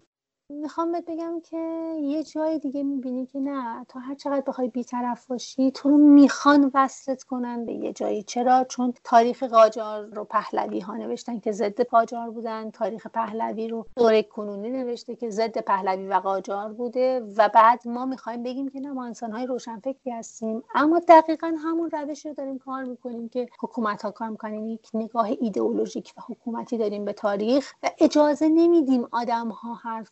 می‌خوام 0.53 0.93
بهت 0.93 1.05
بگم 1.07 1.41
که 1.41 1.57
یه 2.01 2.23
جای 2.23 2.59
دیگه 2.59 2.83
می‌بینی 2.83 3.27
که 3.27 3.41
نه 3.41 3.85
تا 3.89 4.01
هر 4.01 4.15
چقدر 4.15 4.41
بخوای 4.47 4.69
بیطرف 4.69 5.27
باشی 5.27 5.71
تو 5.71 5.89
رو 5.89 5.97
می‌خوان 5.97 6.71
وصلت 6.75 7.23
کنن 7.23 7.67
به 7.67 7.73
یه 7.73 7.93
جایی. 7.93 8.23
چرا؟ 8.23 8.65
چون 8.65 8.95
تاریخ 9.05 9.43
قاجار 9.43 10.05
رو 10.05 10.25
پهلوی 10.25 10.81
ها 10.81 10.97
نوشتن 10.97 11.41
که 11.41 11.53
ضد 11.53 11.81
قاجار 11.81 12.31
بودن. 12.31 12.71
تاریخ 12.71 13.07
پهلوی 13.07 13.69
رو 13.69 13.87
دوره 13.97 14.23
کنونی 14.23 14.71
نوشته 14.71 15.17
که 15.17 15.31
ضد 15.31 15.59
پهلوی 15.59 16.07
و 16.07 16.15
قاجار 16.15 16.73
بوده. 16.73 17.21
و 17.37 17.49
بعد 17.55 17.89
ما 17.89 18.07
می‌خوایم 18.07 18.43
بگیم 18.43 18.69
که 18.69 18.81
نه 18.81 18.93
ما 18.93 19.05
انسان 19.05 19.33
های 19.33 19.47
روشنفکری 19.47 20.11
هستیم. 20.11 20.63
اما 20.75 21.01
دقیقا 21.09 21.55
همون 21.59 21.91
روش 21.91 22.27
رو 22.27 22.35
داریم 22.35 22.59
کار 22.59 22.85
می‌کنیم 22.85 23.29
که 23.29 23.49
حکومت 23.61 24.03
ها 24.03 24.11
کار 24.11 24.29
می‌کنیم 24.29 24.67
یک 24.67 24.89
نگاه 24.95 25.29
ایدئولوژیک 25.41 26.13
و 26.17 26.21
حکومتی 26.21 26.79
داریم 26.79 27.05
به 27.05 27.13
تاریخ 27.13 27.73
و 27.83 27.91
اجازه 27.99 28.49
نمیدیم 28.49 29.09
آدم 29.13 29.49
ها 29.49 29.75
حرف 29.75 30.11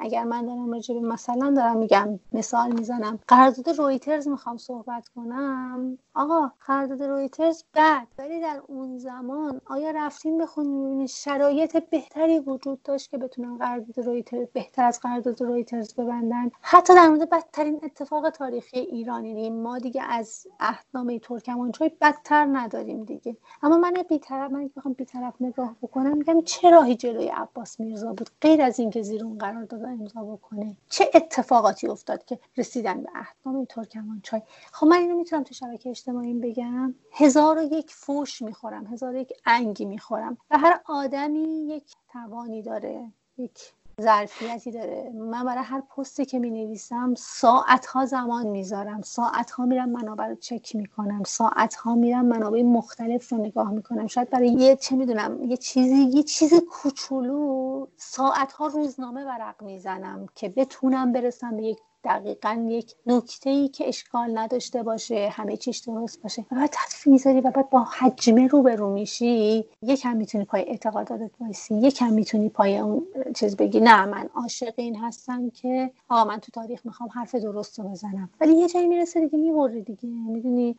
اگر 0.00 0.24
من 0.24 0.46
دارم 0.46 0.72
راجع 0.72 0.94
به 0.94 1.00
مثلا 1.00 1.50
دارم 1.56 1.76
میگم 1.76 2.18
مثال 2.32 2.72
می‌زنم. 2.72 3.18
قرارداد 3.28 3.68
رویترز 3.68 4.28
می‌خوام 4.28 4.56
صحبت 4.56 5.08
کنم. 5.08 5.98
آقا 6.14 6.50
قرارداد 6.66 7.02
رویترز 7.02 7.64
بعد 7.74 8.08
ولی 8.18 8.40
در 8.40 8.62
اون 8.66 8.98
زمان 8.98 9.60
آیا 9.66 9.90
رفتیم 9.90 10.38
بخونیم 10.38 11.06
شرایط 11.06 11.76
بهتری 11.90 12.38
وجود 12.38 12.82
داشت 12.82 13.10
که 13.10 13.18
بتونن 13.18 13.58
قرارداد 13.58 14.06
رویترز 14.06 14.48
بهتر 14.52 14.84
از 14.84 15.00
قرارداد 15.00 15.42
رویترز 15.42 15.94
ببندن؟ 15.94 16.50
حتی 16.60 16.94
در 16.94 17.08
مورد 17.08 17.30
بدترین 17.30 17.80
اتفاق 17.82 18.30
تاریخی 18.30 18.78
ایرانی 18.78 19.28
یعنی 19.28 19.50
ما 19.50 19.78
دیگه 19.78 20.02
از 20.02 20.46
عهدنامه 20.60 21.18
ترکمانچای 21.18 21.90
بدتر 22.00 22.48
نداریم 22.52 23.04
دیگه. 23.04 23.36
اما 23.62 23.78
من 23.78 23.92
بیطرف 24.08 24.50
من 24.50 24.70
بخوام 24.76 24.94
بیطرف 24.94 25.34
نگاه 25.40 25.76
بکنم. 25.82 26.18
میگم 26.18 26.40
چه 26.40 26.70
راهی 26.70 26.94
جلوی 26.96 27.28
عباس 27.28 27.80
میرزا 27.80 28.12
بود؟ 28.12 28.30
غیر 28.40 28.62
از 28.62 28.80
اینکه 28.80 29.02
زیر 29.02 29.24
اون 29.24 29.38
قرار 29.38 29.61
داد 29.64 29.84
امضا 29.84 30.22
بکنه. 30.22 30.76
چه 30.88 31.10
اتفاقاتی 31.14 31.88
افتاد 31.88 32.24
که 32.24 32.38
رسیدن 32.56 33.02
به 33.02 33.08
احکام 33.14 33.64
ترکمانچای 33.64 34.42
خب 34.72 34.86
من 34.86 34.96
اینو 34.96 35.16
می‌تونم 35.16 35.42
تو 35.42 35.54
شبکه 35.54 35.90
اجتماعی 35.90 36.34
بگم. 36.34 36.94
هزار 37.12 37.58
و 37.58 37.62
یک 37.62 37.90
فوش 37.90 38.42
می‌خورم 38.42 38.86
هزار 38.86 39.14
و 39.14 39.18
یک 39.18 39.32
انگی 39.46 39.84
می‌خورم. 39.84 40.38
و 40.50 40.58
هر 40.58 40.80
آدمی 40.84 41.66
یک 41.68 41.94
توانی 42.12 42.62
داره 42.62 43.12
یک 43.38 43.72
ظرفیتی 44.02 44.70
داره 44.70 45.10
من 45.14 45.44
برای 45.44 45.64
هر 45.64 45.80
پستی 45.80 46.24
که 46.24 46.38
می 46.38 46.50
نویسم 46.50 47.14
ساعت 47.14 47.86
ها 47.86 48.06
زمان 48.06 48.46
می‌ذارم. 48.46 49.02
ساعت 49.02 49.50
ها 49.50 49.66
میرم 49.66 49.88
منابع 49.88 50.26
رو 50.26 50.34
چک 50.34 50.76
می‌کنم. 50.76 51.22
ساعت 51.26 51.74
ها 51.74 51.94
میرم 51.94 52.24
منابع 52.24 52.62
مختلف 52.62 53.32
رو 53.32 53.38
نگاه 53.38 53.70
می‌کنم. 53.70 54.06
شاید 54.06 54.30
برای 54.30 54.48
یه 54.48 54.76
چه 54.76 54.96
می‌دونم 54.96 55.42
یه 55.42 55.56
چیزی 55.56 56.02
یه 56.02 56.22
چیز 56.22 56.54
کوچولو 56.70 57.86
ساعت 57.96 58.52
ها 58.52 58.66
روزنامه 58.66 59.24
ورق 59.24 59.62
می‌زنم 59.62 60.26
که 60.34 60.48
بتونم 60.48 61.12
برسم 61.12 61.56
به 61.56 61.62
یک 61.62 61.78
دقیقا 62.04 62.66
یک 62.68 62.94
نکته 63.06 63.50
ای 63.50 63.68
که 63.68 63.88
اشکال 63.88 64.38
نداشته 64.38 64.82
باشه 64.82 65.28
همه 65.32 65.56
چیش 65.56 65.78
درست 65.78 66.22
باشه. 66.22 66.42
و 66.52 66.54
بعد 66.56 66.70
تدفی 66.72 67.10
می‌ذاری 67.10 67.40
و 67.40 67.50
بعد 67.50 67.70
با 67.70 67.80
حجمه 67.98 68.46
رو 68.48 68.92
میشی 68.92 69.64
یکم 69.82 70.16
می‌تونی 70.16 70.44
پای 70.44 70.62
اعتقاداتت 70.68 71.30
وایسی 71.40 71.74
یکم 71.74 72.12
می‌تونی 72.12 72.48
پای 72.48 72.78
اون 72.78 73.06
چیز 73.34 73.56
بگی. 73.56 73.80
نه 73.80 74.06
من 74.06 74.28
عاشق 74.34 74.74
این 74.76 74.96
هستم 74.96 75.50
که 75.50 75.90
آقا 76.08 76.24
من 76.30 76.38
تو 76.38 76.52
تاریخ 76.52 76.86
می‌خوام 76.86 77.08
حرف 77.14 77.34
درست 77.34 77.78
رو 77.78 77.88
بزنم. 77.88 78.30
ولی 78.40 78.52
یه 78.52 78.68
جایی 78.68 78.86
می‌رسه 78.86 79.20
دیگه 79.20 79.38
می‌بره 79.38 79.80
دیگه. 79.80 80.08
می‌دونی 80.08 80.76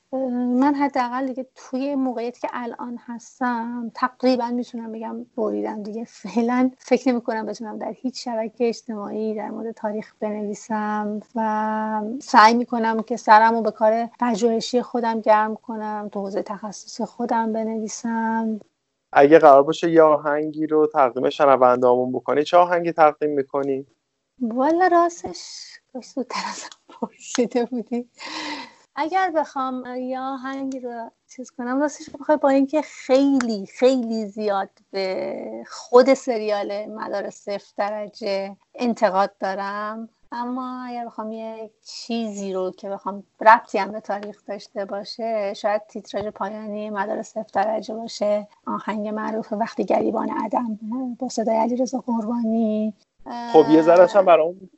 من 0.60 0.76
حداقل 0.76 1.28
دیگه 1.28 1.46
توی 1.56 1.96
موقعیت 1.96 2.40
که 2.40 2.48
الان 2.54 3.00
هستم 3.06 3.92
تقریبا 3.96 4.48
می‌تونم 4.48 4.92
بگم 4.92 5.26
بریدم 5.38 5.84
دیگه. 5.84 6.04
فعلا 6.04 6.72
فکر 6.78 7.10
نمی 7.10 7.22
کنم 7.22 7.46
بتونم 7.46 7.78
در 7.78 7.94
هیچ 7.98 8.24
شبکه 8.24 8.68
اجتماعی 8.70 9.36
در 9.36 9.50
مورد 9.50 9.72
تاریخ 9.72 10.14
بنویسم. 10.20 11.13
و 11.36 12.02
سعی 12.22 12.54
می‌کنم 12.54 13.02
که 13.02 13.18
سرم 13.18 13.54
رو 13.54 13.62
به 13.62 13.72
کار 13.72 14.10
پژوهشی 14.20 14.82
خودم 14.82 15.22
گرم 15.22 15.56
کنم 15.56 16.10
تو 16.12 16.20
حوزه 16.20 16.42
تخصص 16.44 17.02
خودم 17.02 17.54
بنویسم 17.54 18.60
اگه 19.14 19.40
قرار 19.40 19.64
باشه 19.64 19.92
یه 19.92 20.02
آهنگی 20.02 20.68
رو 20.68 20.88
تقدیم 20.88 21.30
شنوندهامون 21.30 22.12
بکنی 22.12 22.44
چه 22.44 22.58
آهنگی 22.58 22.92
تقدیم 22.92 23.30
می‌کنی؟ 23.30 23.86
والا 24.42 24.88
راستش 24.88 25.40
زودتر 26.16 26.42
از 26.50 26.70
پرسیده 26.90 27.66
بودی 27.66 28.10
اگر 28.96 29.32
بخوام 29.36 29.86
یه 29.96 30.20
آهنگی 30.20 30.80
رو 30.80 31.12
چیز 31.28 31.52
کنم 31.52 31.82
راستش 31.82 32.10
بخوای 32.10 32.38
با 32.38 32.50
اینکه 32.50 32.82
خیلی 32.82 33.66
خیلی 33.66 34.26
زیاد 34.26 34.70
به 34.92 35.64
خود 35.68 36.14
سریال 36.14 36.86
مدارس 36.86 37.36
صفر 37.36 37.74
درجه 37.78 38.56
انتقاد 38.76 39.38
دارم 39.40 40.10
اما 40.36 40.84
اگر 40.86 41.06
بخوام 41.06 41.32
یه 41.32 41.72
چیزی 41.86 42.54
رو 42.54 42.72
که 42.72 42.90
بخوام 42.90 43.24
ربطی 43.42 43.78
هم 43.78 43.92
به 43.92 44.00
تاریخ 44.00 44.46
داشته 44.46 44.86
باشه 44.86 45.54
شاید 45.54 45.82
تیتراژ 45.88 46.26
پایانی 46.26 46.90
مدارس 46.90 47.38
درجه 47.38 47.94
باشه 47.96 48.48
آهنگ 48.68 49.08
معروف 49.08 49.54
وقتی 49.54 49.86
گریبان 49.86 50.30
عدم 50.30 50.80
با 51.20 51.30
صدای 51.30 51.56
علی 51.58 51.76
رضا 51.76 52.04
قربانی. 52.06 52.94
خب 53.54 53.70
یه 53.70 53.82
ذره 53.82 54.08
هم 54.08 54.26
برامون 54.26 54.70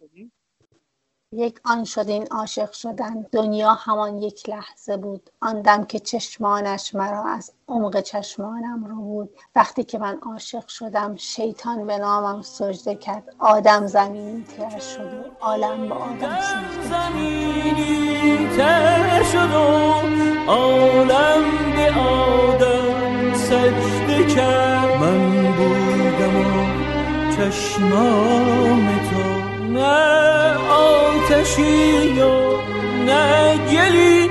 یک 1.36 1.60
آن 1.65 1.84
شدین 1.84 2.28
عاشق 2.32 2.71
شدن. 2.71 3.26
دنیا 3.32 3.74
همان 3.74 4.17
یک 4.17 4.50
لحظه 4.50 4.98
بود. 4.98 5.30
آن 5.41 5.62
دم 5.62 5.84
که 5.84 6.00
چشمانش 6.00 6.95
مرا 6.95 7.24
از 7.24 7.52
عمق 7.67 8.02
چشمانم 8.02 8.86
رو 8.86 8.95
بود. 8.95 9.30
وقتی 9.56 9.84
که 9.84 9.98
من 9.98 10.19
عاشق 10.21 10.67
شدم 10.67 11.15
شیطان 11.15 11.88
به 11.88 11.98
نامم 11.98 12.41
سجده 12.41 12.95
کرد. 12.95 13.36
آدم 13.39 13.88
زمینی 13.88 14.43
تر 14.58 14.80
شد 14.80 15.13
و 15.13 15.45
عالم 15.45 15.89
به 15.89 15.95
آدم 15.95 16.63
زمینی 16.89 18.50
تر 18.58 19.24
شد 19.24 19.52
و 19.52 20.52
عالم 20.52 21.43
به 21.76 22.00
آدم 22.00 23.34
سجده 23.34 24.36
کرد. 24.36 24.98
من 25.02 25.52
بودم 25.52 26.38
و 26.38 26.65
چشمان 27.38 29.00
تو 29.10 29.24
نه 29.65 30.24
آتشی 31.45 32.19
و 32.19 32.58
نه 33.05 33.58
گلی 33.58 34.29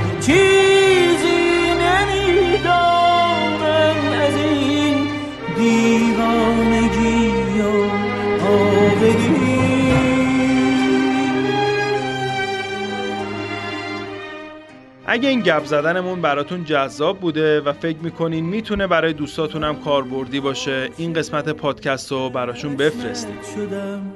اگه 15.14 15.29
این 15.29 15.40
گپ 15.40 15.64
زدنمون 15.64 16.20
براتون 16.20 16.64
جذاب 16.64 17.20
بوده 17.20 17.61
و 17.61 17.72
فکر 17.72 17.98
می‌کنین 17.98 18.44
می‌تونه 18.44 18.87
برای 18.87 19.12
دوستاتونم 19.12 19.77
کاربردی 19.77 20.40
باشه 20.40 20.90
این 20.96 21.12
قسمت 21.12 21.48
پادکست 21.48 22.12
رو 22.12 22.31
براشون 22.31 22.77
بفرستید. 22.77 23.35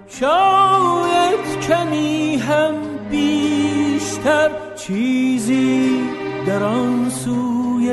شاید 0.09 1.61
کمی 1.69 2.37
هم 2.37 2.75
بیشتر 3.11 4.51
چیزی 4.77 6.03
در 6.47 6.63
آن 6.63 7.11
سوی 7.11 7.85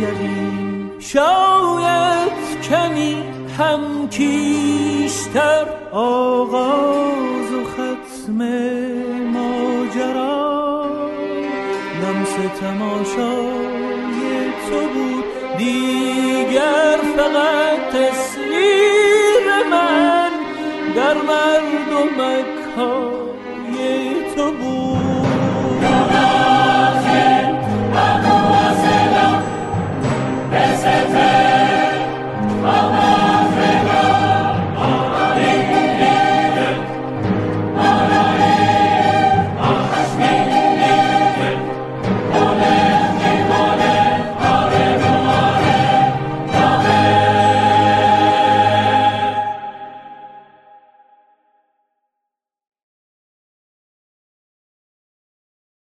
یقین. 0.00 0.90
شاید 1.00 2.32
کمی 2.70 3.16
هم 3.58 4.08
کیشتر 4.08 5.66
آغاز 5.92 7.52
و 7.52 7.64
ختم 7.64 8.87
تماشای 12.60 14.18
تو 14.70 14.80
بود. 14.94 15.24
دیگر 15.58 16.98
فقط 17.16 17.78
تصویر 17.92 19.46
من. 19.70 20.30
در 20.96 21.14
من 21.14 21.47